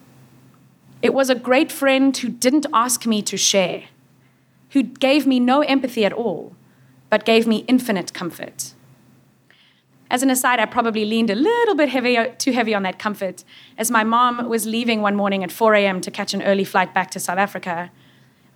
It 1.03 1.13
was 1.13 1.29
a 1.29 1.35
great 1.35 1.69
friend 1.69 2.15
who 2.15 2.29
didn't 2.29 2.65
ask 2.73 3.05
me 3.05 3.21
to 3.23 3.35
share, 3.35 3.83
who 4.69 4.83
gave 4.83 5.27
me 5.27 5.37
no 5.37 5.59
empathy 5.59 6.05
at 6.05 6.13
all, 6.13 6.55
but 7.09 7.25
gave 7.25 7.45
me 7.45 7.65
infinite 7.67 8.13
comfort. 8.13 8.73
As 10.09 10.23
an 10.23 10.29
aside, 10.29 10.61
I 10.61 10.65
probably 10.65 11.03
leaned 11.03 11.29
a 11.29 11.35
little 11.35 11.75
bit 11.75 11.89
heavy, 11.89 12.17
too 12.37 12.53
heavy 12.53 12.73
on 12.73 12.83
that 12.83 12.99
comfort 12.99 13.43
as 13.77 13.91
my 13.91 14.05
mom 14.05 14.47
was 14.47 14.65
leaving 14.65 15.01
one 15.01 15.15
morning 15.15 15.43
at 15.43 15.51
4 15.51 15.73
a.m. 15.73 15.99
to 15.99 16.09
catch 16.09 16.33
an 16.33 16.41
early 16.41 16.63
flight 16.63 16.93
back 16.93 17.11
to 17.11 17.19
South 17.19 17.37
Africa. 17.37 17.91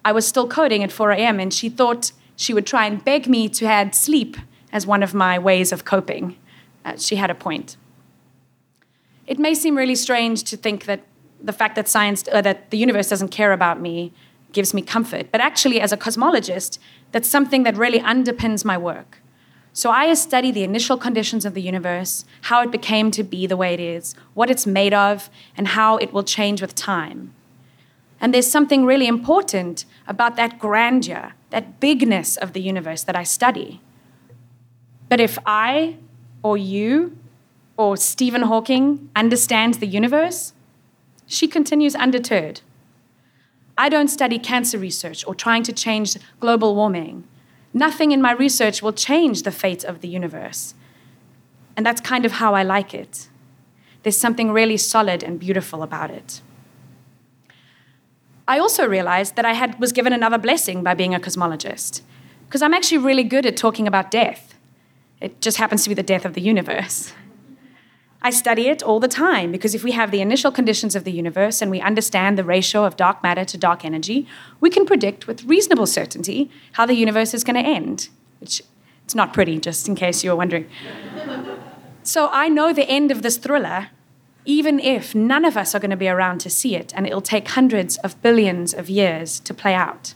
I 0.06 0.14
was 0.14 0.26
still 0.26 0.48
coding 0.48 0.84
at 0.86 0.92
4 0.92 1.12
a.m., 1.12 1.42
and 1.42 1.54
she 1.54 1.68
thought 1.68 2.14
she 2.38 2.54
would 2.54 2.66
try 2.66 2.86
and 2.86 3.04
beg 3.04 3.28
me 3.28 3.50
to 3.50 3.66
add 3.66 3.94
sleep 3.94 4.38
as 4.72 4.88
one 4.88 5.04
of 5.04 5.14
my 5.14 5.38
ways 5.38 5.74
of 5.74 5.84
coping. 5.84 6.38
Uh, 6.86 6.96
she 6.96 7.18
had 7.18 7.30
a 7.30 7.36
point. 7.36 7.76
It 9.26 9.38
may 9.38 9.54
seem 9.54 9.76
really 9.76 9.96
strange 9.96 10.44
to 10.46 10.56
think 10.56 10.86
that 10.86 11.02
the 11.42 11.54
fact 11.54 11.76
that 11.76 11.88
science, 11.88 12.24
uh, 12.32 12.42
that 12.42 12.72
the 12.72 12.78
universe 12.78 13.10
doesn't 13.10 13.30
care 13.30 13.54
about 13.54 13.80
me, 13.80 14.14
gives 14.52 14.74
me 14.74 14.82
comfort. 14.82 15.32
But 15.32 15.42
actually, 15.42 15.80
as 15.80 15.92
a 15.92 15.98
cosmologist, 15.98 16.80
that's 17.12 17.30
something 17.30 17.64
that 17.64 17.78
really 17.78 18.00
underpins 18.00 18.66
my 18.66 18.78
work. 18.78 19.22
So 19.74 19.92
I 19.92 20.12
study 20.16 20.52
the 20.52 20.64
initial 20.64 20.98
conditions 20.98 21.46
of 21.46 21.54
the 21.54 21.62
universe, 21.62 22.26
how 22.44 22.62
it 22.64 22.72
became 22.72 23.12
to 23.12 23.24
be 23.24 23.46
the 23.46 23.56
way 23.56 23.76
it 23.76 23.80
is, 23.80 24.16
what 24.34 24.50
it's 24.50 24.66
made 24.66 24.94
of, 24.94 25.30
and 25.56 25.68
how 25.68 25.98
it 25.98 26.12
will 26.12 26.24
change 26.24 26.62
with 26.62 26.74
time. 26.74 27.34
And 28.20 28.34
there's 28.34 28.50
something 28.50 28.86
really 28.86 29.06
important 29.06 29.86
about 30.08 30.36
that 30.36 30.58
grandeur, 30.58 31.34
that 31.52 31.80
bigness 31.80 32.38
of 32.38 32.54
the 32.54 32.62
universe 32.62 33.04
that 33.04 33.16
I 33.16 33.24
study. 33.24 33.80
But 35.10 35.20
if 35.20 35.38
I, 35.46 35.98
or 36.42 36.58
you, 36.58 37.16
or 37.78 37.96
Stephen 37.98 38.42
Hawking 38.42 39.10
understands 39.16 39.78
the 39.78 39.86
universe, 39.86 40.54
she 41.28 41.48
continues 41.48 41.96
undeterred. 41.96 42.62
I 43.78 43.90
don't 43.90 44.08
study 44.08 44.40
cancer 44.40 44.80
research 44.80 45.24
or 45.28 45.36
trying 45.36 45.62
to 45.64 45.74
change 45.74 46.18
global 46.40 46.74
warming. 46.74 47.26
Nothing 47.74 48.12
in 48.12 48.22
my 48.22 48.32
research 48.32 48.82
will 48.82 48.94
change 48.94 49.44
the 49.44 49.52
fate 49.52 49.84
of 49.84 50.02
the 50.02 50.08
universe. 50.08 50.74
And 51.76 51.86
that's 51.86 52.02
kind 52.02 52.26
of 52.26 52.34
how 52.34 52.56
I 52.56 52.64
like 52.64 52.94
it. 52.96 53.28
There's 54.02 54.18
something 54.18 54.52
really 54.52 54.78
solid 54.78 55.22
and 55.22 55.40
beautiful 55.40 55.84
about 55.84 56.10
it. 56.10 56.42
I 58.48 58.58
also 58.58 58.88
realized 58.88 59.36
that 59.36 59.46
I 59.46 59.54
had, 59.54 59.80
was 59.80 59.92
given 59.92 60.14
another 60.14 60.38
blessing 60.38 60.82
by 60.82 60.94
being 60.94 61.14
a 61.14 61.20
cosmologist, 61.20 62.02
because 62.48 62.62
I'm 62.62 62.74
actually 62.74 63.00
really 63.00 63.26
good 63.26 63.46
at 63.46 63.58
talking 63.58 63.86
about 63.86 64.10
death. 64.10 64.56
It 65.20 65.42
just 65.42 65.58
happens 65.58 65.84
to 65.84 65.90
be 65.90 65.96
the 65.96 66.04
death 66.04 66.24
of 66.24 66.34
the 66.34 66.42
universe. 66.42 67.12
I 68.22 68.32
study 68.32 68.68
it 68.68 68.82
all 68.82 69.00
the 69.00 69.08
time 69.08 69.52
because 69.52 69.76
if 69.76 69.84
we 69.84 69.92
have 69.92 70.12
the 70.12 70.22
initial 70.22 70.52
conditions 70.52 70.96
of 70.96 71.04
the 71.04 71.12
universe 71.12 71.62
and 71.62 71.70
we 71.70 71.80
understand 71.80 72.38
the 72.38 72.44
ratio 72.44 72.84
of 72.84 72.98
dark 72.98 73.22
matter 73.22 73.46
to 73.46 73.58
dark 73.58 73.86
energy, 73.86 74.28
we 74.60 74.70
can 74.70 74.86
predict 74.86 75.28
with 75.28 75.44
reasonable 75.44 75.86
certainty 75.86 76.50
how 76.74 76.86
the 76.86 76.96
universe 76.96 77.34
is 77.34 77.44
going 77.44 77.62
to 77.64 77.70
end, 77.70 78.10
which 78.40 78.62
it's 79.06 79.16
not 79.16 79.34
pretty, 79.34 79.60
just 79.60 79.88
in 79.88 79.96
case 79.96 80.24
you 80.24 80.32
were 80.32 80.36
wondering. 80.36 80.68
so 82.04 82.30
I 82.32 82.50
know 82.50 82.74
the 82.74 82.90
end 82.90 83.12
of 83.12 83.22
this 83.22 83.38
thriller, 83.38 83.90
even 84.46 84.80
if 84.80 85.14
none 85.14 85.46
of 85.46 85.56
us 85.56 85.76
are 85.76 85.80
going 85.80 85.92
to 85.92 85.98
be 85.98 86.10
around 86.10 86.40
to 86.40 86.50
see 86.50 86.76
it, 86.76 86.92
and 86.96 87.06
it'll 87.06 87.22
take 87.22 87.48
hundreds 87.50 87.98
of 87.98 88.22
billions 88.22 88.74
of 88.74 88.90
years 88.90 89.40
to 89.42 89.54
play 89.54 89.74
out. 89.74 90.16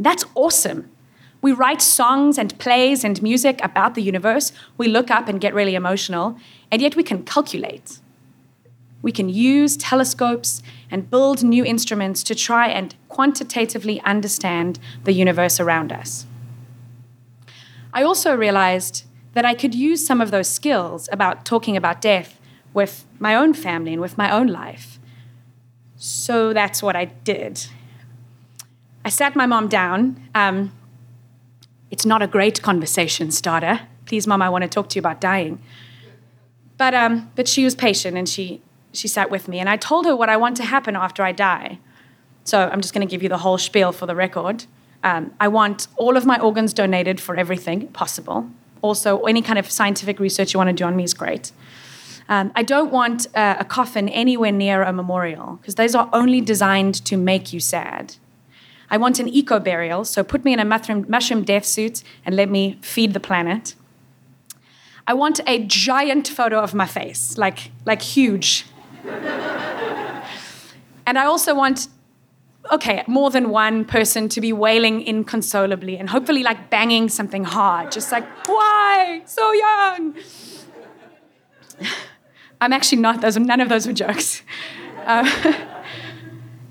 That's 0.00 0.24
awesome. 0.34 0.90
We 1.44 1.52
write 1.52 1.82
songs 1.82 2.38
and 2.38 2.58
plays 2.58 3.04
and 3.04 3.22
music 3.22 3.60
about 3.62 3.94
the 3.94 4.00
universe. 4.00 4.50
We 4.78 4.88
look 4.88 5.10
up 5.10 5.28
and 5.28 5.38
get 5.38 5.52
really 5.52 5.74
emotional, 5.74 6.38
and 6.70 6.80
yet 6.80 6.96
we 6.96 7.02
can 7.02 7.22
calculate. 7.22 7.98
We 9.02 9.12
can 9.12 9.28
use 9.28 9.76
telescopes 9.76 10.62
and 10.90 11.10
build 11.10 11.44
new 11.44 11.62
instruments 11.62 12.22
to 12.22 12.34
try 12.34 12.68
and 12.68 12.94
quantitatively 13.10 14.00
understand 14.06 14.78
the 15.04 15.12
universe 15.12 15.60
around 15.60 15.92
us. 15.92 16.24
I 17.92 18.02
also 18.02 18.34
realized 18.34 19.04
that 19.34 19.44
I 19.44 19.52
could 19.52 19.74
use 19.74 20.06
some 20.06 20.22
of 20.22 20.30
those 20.30 20.48
skills 20.48 21.10
about 21.12 21.44
talking 21.44 21.76
about 21.76 22.00
death 22.00 22.40
with 22.72 23.04
my 23.18 23.34
own 23.34 23.52
family 23.52 23.92
and 23.92 24.00
with 24.00 24.16
my 24.16 24.30
own 24.30 24.46
life. 24.46 24.98
So 25.96 26.54
that's 26.54 26.82
what 26.82 26.96
I 26.96 27.04
did. 27.04 27.66
I 29.04 29.10
sat 29.10 29.36
my 29.36 29.44
mom 29.44 29.68
down. 29.68 30.26
Um, 30.34 30.72
it's 31.94 32.04
not 32.04 32.22
a 32.22 32.26
great 32.26 32.60
conversation 32.60 33.30
starter. 33.30 33.82
Please, 34.04 34.26
mom, 34.26 34.42
I 34.42 34.48
want 34.48 34.62
to 34.62 34.68
talk 34.68 34.88
to 34.88 34.96
you 34.96 34.98
about 34.98 35.20
dying. 35.20 35.62
But, 36.76 36.92
um, 36.92 37.30
but 37.36 37.46
she 37.46 37.62
was 37.62 37.76
patient 37.76 38.16
and 38.16 38.28
she, 38.28 38.62
she 38.92 39.06
sat 39.06 39.30
with 39.30 39.46
me. 39.46 39.60
And 39.60 39.68
I 39.68 39.76
told 39.76 40.04
her 40.04 40.16
what 40.16 40.28
I 40.28 40.36
want 40.36 40.56
to 40.56 40.64
happen 40.64 40.96
after 40.96 41.22
I 41.22 41.30
die. 41.30 41.78
So 42.42 42.68
I'm 42.68 42.80
just 42.80 42.92
going 42.92 43.06
to 43.06 43.10
give 43.10 43.22
you 43.22 43.28
the 43.28 43.38
whole 43.38 43.58
spiel 43.58 43.92
for 43.92 44.06
the 44.06 44.16
record. 44.16 44.64
Um, 45.04 45.34
I 45.38 45.46
want 45.46 45.86
all 45.94 46.16
of 46.16 46.26
my 46.26 46.36
organs 46.40 46.74
donated 46.74 47.20
for 47.20 47.36
everything 47.36 47.86
possible. 47.92 48.50
Also, 48.82 49.20
any 49.20 49.40
kind 49.40 49.60
of 49.60 49.70
scientific 49.70 50.18
research 50.18 50.52
you 50.52 50.58
want 50.58 50.70
to 50.70 50.74
do 50.74 50.82
on 50.82 50.96
me 50.96 51.04
is 51.04 51.14
great. 51.14 51.52
Um, 52.28 52.50
I 52.56 52.64
don't 52.64 52.90
want 52.90 53.28
uh, 53.36 53.54
a 53.60 53.64
coffin 53.64 54.08
anywhere 54.08 54.50
near 54.50 54.82
a 54.82 54.92
memorial 54.92 55.58
because 55.60 55.76
those 55.76 55.94
are 55.94 56.10
only 56.12 56.40
designed 56.40 57.04
to 57.04 57.16
make 57.16 57.52
you 57.52 57.60
sad. 57.60 58.16
I 58.90 58.96
want 58.96 59.18
an 59.18 59.28
eco 59.28 59.58
burial, 59.58 60.04
so 60.04 60.22
put 60.22 60.44
me 60.44 60.52
in 60.52 60.60
a 60.60 60.64
mushroom, 60.64 61.44
death 61.44 61.64
suit 61.64 62.02
and 62.24 62.34
let 62.34 62.50
me 62.50 62.78
feed 62.82 63.14
the 63.14 63.20
planet. 63.20 63.74
I 65.06 65.14
want 65.14 65.40
a 65.46 65.64
giant 65.64 66.28
photo 66.28 66.60
of 66.60 66.74
my 66.74 66.86
face, 66.86 67.36
like, 67.36 67.70
like 67.84 68.00
huge. 68.00 68.66
and 71.06 71.18
I 71.18 71.24
also 71.26 71.54
want, 71.54 71.88
okay, 72.72 73.04
more 73.06 73.30
than 73.30 73.50
one 73.50 73.84
person 73.84 74.28
to 74.30 74.40
be 74.40 74.52
wailing 74.52 75.06
inconsolably 75.06 75.98
and 75.98 76.08
hopefully 76.08 76.42
like 76.42 76.70
banging 76.70 77.08
something 77.08 77.44
hard, 77.44 77.92
just 77.92 78.10
like, 78.12 78.26
why? 78.46 79.22
So 79.26 79.52
young. 79.52 80.14
I'm 82.60 82.72
actually 82.72 83.02
not. 83.02 83.20
Those 83.20 83.36
none 83.36 83.60
of 83.60 83.68
those 83.68 83.86
were 83.86 83.92
jokes. 83.92 84.42
Uh, 85.06 85.30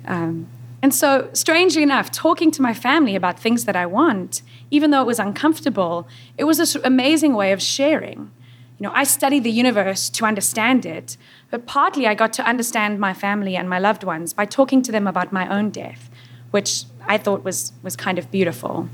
um, 0.08 0.48
and 0.84 0.94
so, 0.94 1.30
strangely 1.32 1.82
enough, 1.82 2.12
talking 2.12 2.52
to 2.52 2.62
my 2.62 2.74
family 2.74 3.16
about 3.16 3.40
things 3.40 3.64
that 3.64 3.76
I 3.78 3.86
want, 3.86 4.42
even 4.70 4.92
though 4.92 5.00
it 5.00 5.08
was 5.08 5.18
uncomfortable, 5.18 6.06
it 6.38 6.44
was 6.44 6.58
this 6.58 6.76
amazing 6.76 7.36
way 7.36 7.54
of 7.54 7.62
sharing. 7.62 8.30
You 8.78 8.88
know, 8.88 8.92
I 8.94 9.06
study 9.06 9.40
the 9.40 9.50
universe 9.50 10.10
to 10.10 10.26
understand 10.26 10.86
it, 10.86 11.16
but 11.50 11.66
partly 11.66 12.06
I 12.06 12.16
got 12.16 12.34
to 12.34 12.44
understand 12.44 13.00
my 13.00 13.14
family 13.14 13.56
and 13.56 13.70
my 13.70 13.80
loved 13.80 14.04
ones 14.04 14.34
by 14.34 14.44
talking 14.44 14.82
to 14.82 14.92
them 14.92 15.08
about 15.08 15.32
my 15.32 15.48
own 15.48 15.70
death, 15.70 16.10
which 16.52 16.84
I 17.08 17.18
thought 17.18 17.46
was, 17.46 17.72
was 17.82 17.96
kind 17.96 18.20
of 18.20 18.30
beautiful. 18.30 18.90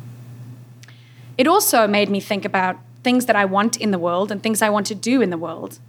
It 1.39 1.47
also 1.47 1.87
made 1.87 2.11
me 2.11 2.19
think 2.19 2.45
about 2.45 2.77
things 3.03 3.25
that 3.25 3.35
I 3.35 3.45
want 3.45 3.77
in 3.77 3.89
the 3.89 3.97
world 3.97 4.31
and 4.31 4.43
things 4.43 4.61
I 4.61 4.69
want 4.69 4.85
to 4.87 4.95
do 4.95 5.23
in 5.23 5.31
the 5.31 5.39
world. 5.39 5.79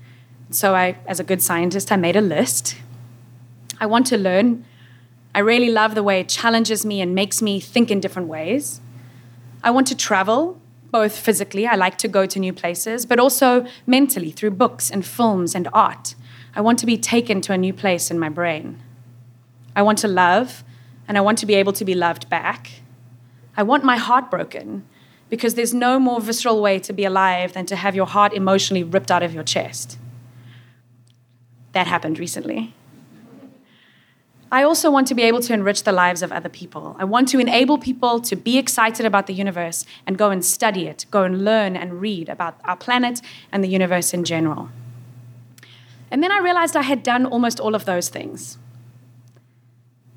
So 0.48 0.74
I, 0.74 0.96
as 1.06 1.20
a 1.20 1.24
good 1.24 1.42
scientist, 1.42 1.92
I 1.92 1.96
made 1.96 2.16
a 2.16 2.22
list. 2.22 2.76
I 3.78 3.84
want 3.84 4.06
to 4.06 4.16
learn 4.16 4.64
I 5.34 5.38
really 5.40 5.70
love 5.70 5.94
the 5.94 6.02
way 6.02 6.20
it 6.20 6.28
challenges 6.28 6.84
me 6.84 7.00
and 7.00 7.14
makes 7.14 7.40
me 7.40 7.60
think 7.60 7.90
in 7.90 8.00
different 8.00 8.28
ways. 8.28 8.80
I 9.62 9.70
want 9.70 9.86
to 9.88 9.96
travel, 9.96 10.60
both 10.90 11.16
physically, 11.16 11.66
I 11.66 11.76
like 11.76 11.98
to 11.98 12.08
go 12.08 12.26
to 12.26 12.38
new 12.40 12.52
places, 12.52 13.06
but 13.06 13.20
also 13.20 13.66
mentally 13.86 14.30
through 14.30 14.52
books 14.52 14.90
and 14.90 15.06
films 15.06 15.54
and 15.54 15.68
art. 15.72 16.14
I 16.54 16.60
want 16.60 16.78
to 16.80 16.86
be 16.86 16.96
taken 16.96 17.40
to 17.42 17.52
a 17.52 17.58
new 17.58 17.72
place 17.72 18.10
in 18.10 18.18
my 18.18 18.28
brain. 18.28 18.82
I 19.76 19.82
want 19.82 19.98
to 19.98 20.08
love, 20.08 20.64
and 21.06 21.16
I 21.16 21.20
want 21.20 21.38
to 21.38 21.46
be 21.46 21.54
able 21.54 21.72
to 21.74 21.84
be 21.84 21.94
loved 21.94 22.28
back. 22.28 22.70
I 23.56 23.62
want 23.62 23.84
my 23.84 23.96
heart 23.96 24.30
broken 24.30 24.84
because 25.28 25.54
there's 25.54 25.72
no 25.72 26.00
more 26.00 26.20
visceral 26.20 26.60
way 26.60 26.80
to 26.80 26.92
be 26.92 27.04
alive 27.04 27.52
than 27.52 27.66
to 27.66 27.76
have 27.76 27.94
your 27.94 28.06
heart 28.06 28.32
emotionally 28.32 28.82
ripped 28.82 29.12
out 29.12 29.22
of 29.22 29.32
your 29.32 29.44
chest. 29.44 29.96
That 31.72 31.86
happened 31.86 32.18
recently. 32.18 32.74
I 34.52 34.64
also 34.64 34.90
want 34.90 35.06
to 35.08 35.14
be 35.14 35.22
able 35.22 35.40
to 35.42 35.52
enrich 35.52 35.84
the 35.84 35.92
lives 35.92 36.22
of 36.22 36.32
other 36.32 36.48
people. 36.48 36.96
I 36.98 37.04
want 37.04 37.28
to 37.28 37.38
enable 37.38 37.78
people 37.78 38.20
to 38.20 38.34
be 38.34 38.58
excited 38.58 39.06
about 39.06 39.28
the 39.28 39.32
universe 39.32 39.86
and 40.06 40.18
go 40.18 40.30
and 40.30 40.44
study 40.44 40.88
it, 40.88 41.06
go 41.10 41.22
and 41.22 41.44
learn 41.44 41.76
and 41.76 42.00
read 42.00 42.28
about 42.28 42.58
our 42.64 42.76
planet 42.76 43.20
and 43.52 43.62
the 43.62 43.68
universe 43.68 44.12
in 44.12 44.24
general. 44.24 44.68
And 46.10 46.20
then 46.22 46.32
I 46.32 46.38
realized 46.38 46.74
I 46.76 46.82
had 46.82 47.04
done 47.04 47.26
almost 47.26 47.60
all 47.60 47.76
of 47.76 47.84
those 47.84 48.08
things. 48.08 48.58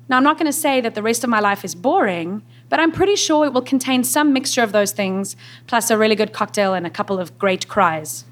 Now, 0.08 0.16
I'm 0.16 0.24
not 0.24 0.36
going 0.36 0.46
to 0.46 0.52
say 0.52 0.80
that 0.80 0.94
the 0.94 1.02
rest 1.02 1.24
of 1.24 1.30
my 1.30 1.40
life 1.40 1.64
is 1.64 1.74
boring, 1.74 2.42
but 2.68 2.80
I'm 2.80 2.92
pretty 2.92 3.16
sure 3.16 3.46
it 3.46 3.52
will 3.52 3.62
contain 3.62 4.04
some 4.04 4.32
mixture 4.32 4.62
of 4.62 4.72
those 4.72 4.92
things, 4.92 5.36
plus 5.66 5.90
a 5.90 5.96
really 5.96 6.16
good 6.16 6.32
cocktail 6.32 6.74
and 6.74 6.86
a 6.86 6.90
couple 6.90 7.18
of 7.20 7.38
great 7.38 7.68
cries. 7.68 8.24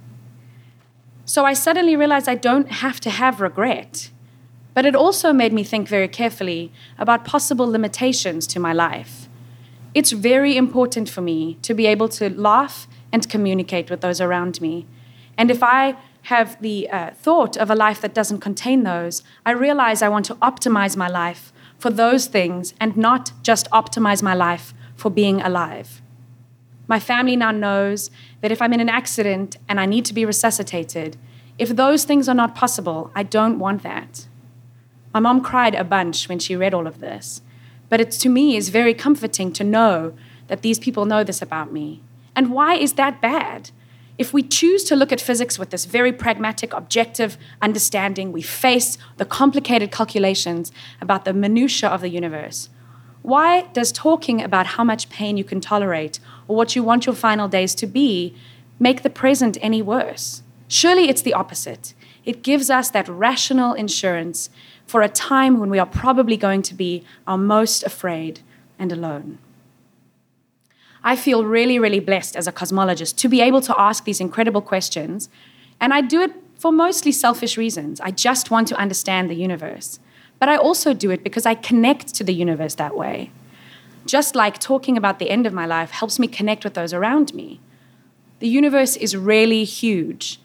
So 1.24 1.44
I 1.44 1.54
suddenly 1.54 1.96
realized 1.96 2.28
I 2.28 2.34
don't 2.34 2.70
have 2.70 3.00
to 3.00 3.10
have 3.10 3.40
regret. 3.40 4.10
But 4.74 4.86
it 4.86 4.96
also 4.96 5.32
made 5.32 5.52
me 5.52 5.64
think 5.64 5.88
very 5.88 6.08
carefully 6.08 6.72
about 6.98 7.24
possible 7.24 7.66
limitations 7.70 8.46
to 8.48 8.60
my 8.60 8.72
life. 8.72 9.28
It's 9.94 10.12
very 10.12 10.56
important 10.56 11.10
for 11.10 11.20
me 11.20 11.58
to 11.62 11.74
be 11.74 11.86
able 11.86 12.08
to 12.10 12.30
laugh 12.30 12.88
and 13.12 13.28
communicate 13.28 13.90
with 13.90 14.00
those 14.00 14.20
around 14.20 14.60
me. 14.60 14.86
And 15.36 15.50
if 15.50 15.62
I 15.62 15.96
have 16.22 16.60
the 16.62 16.88
uh, 16.88 17.10
thought 17.10 17.56
of 17.56 17.70
a 17.70 17.74
life 17.74 18.00
that 18.00 18.14
doesn't 18.14 18.40
contain 18.40 18.84
those, 18.84 19.22
I 19.44 19.50
realize 19.50 20.00
I 20.00 20.08
want 20.08 20.24
to 20.26 20.34
optimize 20.36 20.96
my 20.96 21.08
life 21.08 21.52
for 21.78 21.90
those 21.90 22.26
things 22.26 22.74
and 22.80 22.96
not 22.96 23.32
just 23.42 23.68
optimize 23.70 24.22
my 24.22 24.34
life 24.34 24.72
for 24.94 25.10
being 25.10 25.42
alive. 25.42 26.00
My 26.86 27.00
family 27.00 27.36
now 27.36 27.50
knows 27.50 28.10
that 28.40 28.52
if 28.52 28.62
I'm 28.62 28.72
in 28.72 28.80
an 28.80 28.88
accident 28.88 29.56
and 29.68 29.80
I 29.80 29.86
need 29.86 30.04
to 30.06 30.14
be 30.14 30.24
resuscitated, 30.24 31.16
if 31.58 31.70
those 31.70 32.04
things 32.04 32.28
are 32.28 32.34
not 32.34 32.54
possible, 32.54 33.10
I 33.14 33.24
don't 33.24 33.58
want 33.58 33.82
that. 33.82 34.26
My 35.14 35.20
mom 35.20 35.42
cried 35.42 35.74
a 35.74 35.84
bunch 35.84 36.28
when 36.28 36.38
she 36.38 36.56
read 36.56 36.74
all 36.74 36.86
of 36.86 37.00
this. 37.00 37.42
But 37.88 38.00
it 38.00 38.10
to 38.12 38.28
me 38.28 38.56
is 38.56 38.70
very 38.70 38.94
comforting 38.94 39.52
to 39.52 39.64
know 39.64 40.14
that 40.48 40.62
these 40.62 40.78
people 40.78 41.04
know 41.04 41.22
this 41.22 41.42
about 41.42 41.72
me. 41.72 42.02
And 42.34 42.50
why 42.50 42.74
is 42.74 42.94
that 42.94 43.20
bad? 43.20 43.70
If 44.18 44.32
we 44.32 44.42
choose 44.42 44.84
to 44.84 44.96
look 44.96 45.12
at 45.12 45.20
physics 45.20 45.58
with 45.58 45.70
this 45.70 45.84
very 45.84 46.12
pragmatic, 46.12 46.72
objective 46.72 47.36
understanding, 47.60 48.30
we 48.32 48.42
face 48.42 48.98
the 49.16 49.24
complicated 49.24 49.90
calculations 49.90 50.70
about 51.00 51.24
the 51.24 51.32
minutiae 51.32 51.88
of 51.88 52.00
the 52.00 52.08
universe. 52.08 52.68
Why 53.22 53.62
does 53.72 53.92
talking 53.92 54.42
about 54.42 54.66
how 54.66 54.84
much 54.84 55.08
pain 55.08 55.36
you 55.36 55.44
can 55.44 55.60
tolerate 55.60 56.18
or 56.48 56.56
what 56.56 56.74
you 56.74 56.82
want 56.82 57.06
your 57.06 57.14
final 57.14 57.48
days 57.48 57.74
to 57.76 57.86
be 57.86 58.34
make 58.78 59.02
the 59.02 59.10
present 59.10 59.56
any 59.60 59.80
worse? 59.80 60.42
Surely 60.68 61.08
it's 61.08 61.22
the 61.22 61.34
opposite. 61.34 61.94
It 62.24 62.42
gives 62.42 62.70
us 62.70 62.90
that 62.90 63.08
rational 63.08 63.74
insurance 63.74 64.50
for 64.86 65.02
a 65.02 65.08
time 65.08 65.58
when 65.58 65.70
we 65.70 65.78
are 65.78 65.86
probably 65.86 66.36
going 66.36 66.62
to 66.62 66.74
be 66.74 67.04
our 67.26 67.38
most 67.38 67.82
afraid 67.82 68.40
and 68.78 68.92
alone. 68.92 69.38
I 71.04 71.16
feel 71.16 71.44
really, 71.44 71.78
really 71.78 72.00
blessed 72.00 72.36
as 72.36 72.46
a 72.46 72.52
cosmologist 72.52 73.16
to 73.16 73.28
be 73.28 73.40
able 73.40 73.60
to 73.62 73.74
ask 73.80 74.04
these 74.04 74.20
incredible 74.20 74.60
questions, 74.60 75.28
and 75.80 75.92
I 75.92 76.00
do 76.00 76.20
it 76.20 76.32
for 76.56 76.70
mostly 76.70 77.10
selfish 77.10 77.56
reasons. 77.56 78.00
I 78.00 78.12
just 78.12 78.52
want 78.52 78.68
to 78.68 78.76
understand 78.76 79.28
the 79.28 79.34
universe. 79.34 79.98
But 80.38 80.48
I 80.48 80.56
also 80.56 80.92
do 80.92 81.10
it 81.10 81.24
because 81.24 81.46
I 81.46 81.54
connect 81.54 82.14
to 82.14 82.24
the 82.24 82.34
universe 82.34 82.76
that 82.76 82.96
way. 82.96 83.30
Just 84.06 84.34
like 84.34 84.58
talking 84.58 84.96
about 84.96 85.18
the 85.18 85.30
end 85.30 85.46
of 85.46 85.52
my 85.52 85.66
life 85.66 85.90
helps 85.90 86.18
me 86.18 86.26
connect 86.26 86.64
with 86.64 86.74
those 86.74 86.92
around 86.92 87.34
me. 87.34 87.60
The 88.40 88.48
universe 88.48 88.96
is 88.96 89.16
really 89.16 89.62
huge, 89.62 90.40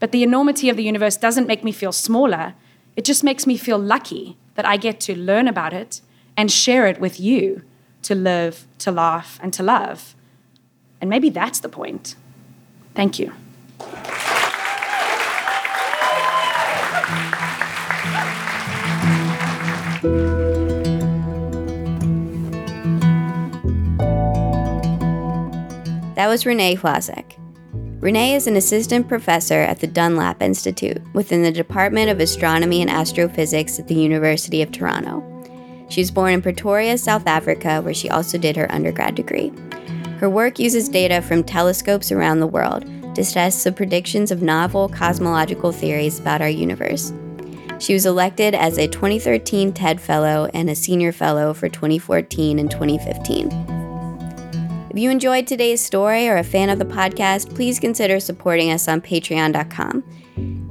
but 0.00 0.12
the 0.12 0.22
enormity 0.22 0.68
of 0.68 0.76
the 0.76 0.84
universe 0.84 1.16
doesn't 1.16 1.46
make 1.46 1.64
me 1.64 1.72
feel 1.72 1.92
smaller. 1.92 2.54
It 2.96 3.04
just 3.04 3.24
makes 3.24 3.46
me 3.46 3.56
feel 3.56 3.78
lucky 3.78 4.36
that 4.54 4.66
I 4.66 4.76
get 4.76 5.00
to 5.00 5.16
learn 5.16 5.48
about 5.48 5.72
it 5.72 6.00
and 6.36 6.50
share 6.50 6.86
it 6.86 7.00
with 7.00 7.18
you 7.18 7.62
to 8.02 8.14
live, 8.14 8.66
to 8.78 8.90
laugh, 8.90 9.38
and 9.42 9.52
to 9.54 9.62
love. 9.62 10.14
And 11.00 11.10
maybe 11.10 11.30
that's 11.30 11.60
the 11.60 11.68
point. 11.68 12.14
Thank 12.94 13.18
you. 13.18 13.32
That 26.14 26.26
was 26.26 26.44
Renee 26.44 26.74
Hlozek. 26.74 27.37
Renee 28.00 28.36
is 28.36 28.46
an 28.46 28.54
assistant 28.54 29.08
professor 29.08 29.60
at 29.60 29.80
the 29.80 29.86
Dunlap 29.88 30.40
Institute 30.40 31.02
within 31.14 31.42
the 31.42 31.50
Department 31.50 32.10
of 32.10 32.20
Astronomy 32.20 32.80
and 32.80 32.88
Astrophysics 32.88 33.80
at 33.80 33.88
the 33.88 33.96
University 33.96 34.62
of 34.62 34.70
Toronto. 34.70 35.20
She 35.88 36.00
was 36.00 36.12
born 36.12 36.32
in 36.32 36.40
Pretoria, 36.40 36.96
South 36.96 37.26
Africa, 37.26 37.82
where 37.82 37.92
she 37.92 38.08
also 38.08 38.38
did 38.38 38.56
her 38.56 38.70
undergrad 38.70 39.16
degree. 39.16 39.52
Her 40.20 40.30
work 40.30 40.60
uses 40.60 40.88
data 40.88 41.20
from 41.20 41.42
telescopes 41.42 42.12
around 42.12 42.38
the 42.38 42.46
world 42.46 42.84
to 43.16 43.24
test 43.24 43.64
the 43.64 43.72
predictions 43.72 44.30
of 44.30 44.42
novel 44.42 44.88
cosmological 44.88 45.72
theories 45.72 46.20
about 46.20 46.40
our 46.40 46.48
universe. 46.48 47.12
She 47.80 47.94
was 47.94 48.06
elected 48.06 48.54
as 48.54 48.78
a 48.78 48.86
2013 48.86 49.72
TED 49.72 50.00
Fellow 50.00 50.48
and 50.54 50.70
a 50.70 50.76
Senior 50.76 51.10
Fellow 51.10 51.52
for 51.52 51.68
2014 51.68 52.60
and 52.60 52.70
2015. 52.70 53.77
If 54.98 55.02
you 55.02 55.10
enjoyed 55.12 55.46
today's 55.46 55.80
story 55.80 56.28
or 56.28 56.38
a 56.38 56.42
fan 56.42 56.70
of 56.70 56.80
the 56.80 56.84
podcast, 56.84 57.54
please 57.54 57.78
consider 57.78 58.18
supporting 58.18 58.72
us 58.72 58.88
on 58.88 59.00
patreon.com. 59.00 60.02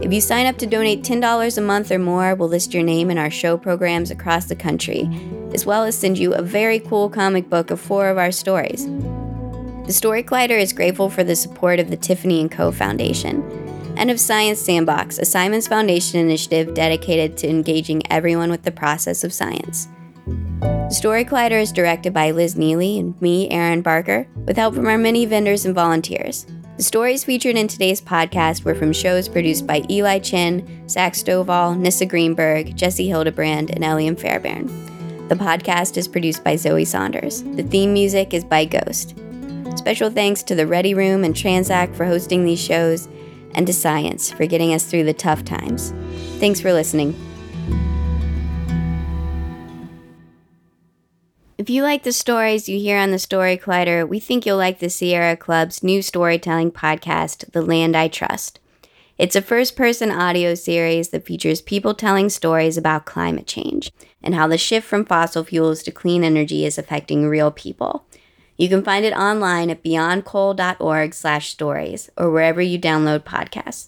If 0.01 0.11
you 0.11 0.19
sign 0.19 0.45
up 0.47 0.57
to 0.57 0.67
donate 0.67 1.01
$10 1.01 1.57
a 1.57 1.61
month 1.61 1.93
or 1.93 1.97
more, 1.97 2.35
we'll 2.35 2.49
list 2.49 2.73
your 2.73 2.83
name 2.83 3.09
in 3.09 3.17
our 3.17 3.29
show 3.31 3.55
programs 3.55 4.11
across 4.11 4.47
the 4.47 4.55
country, 4.57 5.09
as 5.53 5.65
well 5.65 5.85
as 5.85 5.97
send 5.97 6.17
you 6.17 6.33
a 6.33 6.41
very 6.41 6.77
cool 6.77 7.09
comic 7.09 7.49
book 7.49 7.71
of 7.71 7.79
four 7.79 8.09
of 8.09 8.17
our 8.17 8.33
stories. 8.33 8.85
The 9.85 9.93
Story 9.93 10.23
Collider 10.23 10.59
is 10.59 10.73
grateful 10.73 11.09
for 11.09 11.23
the 11.23 11.37
support 11.37 11.79
of 11.79 11.89
the 11.89 11.95
Tiffany 11.95 12.45
& 12.47 12.49
Co. 12.49 12.73
Foundation 12.73 13.41
and 13.95 14.11
of 14.11 14.19
Science 14.19 14.59
Sandbox, 14.59 15.19
a 15.19 15.23
Simons 15.23 15.69
Foundation 15.69 16.19
initiative 16.19 16.73
dedicated 16.73 17.37
to 17.37 17.47
engaging 17.47 18.01
everyone 18.11 18.51
with 18.51 18.63
the 18.63 18.73
process 18.73 19.23
of 19.23 19.31
science. 19.31 19.87
The 20.27 20.93
Story 20.93 21.23
Collider 21.23 21.61
is 21.61 21.71
directed 21.71 22.13
by 22.13 22.31
Liz 22.31 22.57
Neely 22.57 22.99
and 22.99 23.19
me, 23.21 23.49
Erin 23.49 23.81
Barker, 23.81 24.27
with 24.45 24.57
help 24.57 24.75
from 24.75 24.87
our 24.87 24.97
many 24.97 25.25
vendors 25.25 25.65
and 25.65 25.73
volunteers. 25.73 26.45
The 26.75 26.83
stories 26.83 27.23
featured 27.23 27.55
in 27.55 27.67
today's 27.67 28.01
podcast 28.01 28.65
were 28.65 28.75
from 28.75 28.91
shows 28.91 29.29
produced 29.29 29.65
by 29.65 29.83
Eli 29.89 30.19
Chin, 30.19 30.87
Zach 30.89 31.13
Stovall, 31.13 31.77
Nissa 31.77 32.05
Greenberg, 32.05 32.75
Jesse 32.75 33.07
Hildebrand, 33.07 33.71
and 33.71 33.83
Eliam 33.83 34.19
Fairbairn. 34.19 34.67
The 35.29 35.35
podcast 35.35 35.97
is 35.97 36.07
produced 36.07 36.43
by 36.43 36.55
Zoe 36.55 36.85
Saunders. 36.85 37.41
The 37.43 37.63
theme 37.63 37.93
music 37.93 38.33
is 38.33 38.43
by 38.43 38.65
Ghost. 38.65 39.17
Special 39.75 40.09
thanks 40.09 40.43
to 40.43 40.55
the 40.55 40.67
Ready 40.67 40.93
Room 40.93 41.23
and 41.23 41.33
Tranzac 41.33 41.95
for 41.95 42.05
hosting 42.05 42.43
these 42.43 42.61
shows, 42.61 43.07
and 43.53 43.65
to 43.65 43.73
Science 43.73 44.31
for 44.31 44.45
getting 44.45 44.73
us 44.73 44.85
through 44.85 45.05
the 45.05 45.13
tough 45.13 45.45
times. 45.45 45.93
Thanks 46.39 46.59
for 46.59 46.73
listening. 46.73 47.15
If 51.57 51.69
you 51.71 51.81
like 51.81 52.03
the 52.03 52.11
stories 52.11 52.69
you 52.69 52.77
hear 52.77 52.99
on 52.99 53.09
the 53.09 53.17
Story 53.17 53.57
Collider, 53.57 54.07
we 54.07 54.19
think 54.19 54.45
you'll 54.45 54.57
like 54.57 54.77
the 54.77 54.91
Sierra 54.91 55.35
Club's 55.35 55.81
new 55.81 56.03
storytelling 56.03 56.69
podcast, 56.69 57.51
The 57.51 57.63
Land 57.63 57.97
I 57.97 58.09
Trust. 58.09 58.59
It's 59.17 59.35
a 59.35 59.41
first 59.41 59.75
person 59.75 60.11
audio 60.11 60.53
series 60.53 61.09
that 61.09 61.25
features 61.25 61.61
people 61.61 61.95
telling 61.95 62.29
stories 62.29 62.77
about 62.77 63.07
climate 63.07 63.47
change 63.47 63.91
and 64.21 64.35
how 64.35 64.45
the 64.45 64.59
shift 64.59 64.85
from 64.85 65.03
fossil 65.03 65.43
fuels 65.43 65.81
to 65.81 65.91
clean 65.91 66.23
energy 66.23 66.63
is 66.63 66.77
affecting 66.77 67.27
real 67.27 67.49
people. 67.49 68.05
You 68.55 68.69
can 68.69 68.83
find 68.83 69.03
it 69.03 69.13
online 69.13 69.71
at 69.71 69.83
beyondcoal.org/stories 69.83 72.09
or 72.15 72.29
wherever 72.29 72.61
you 72.61 72.77
download 72.77 73.23
podcasts. 73.23 73.87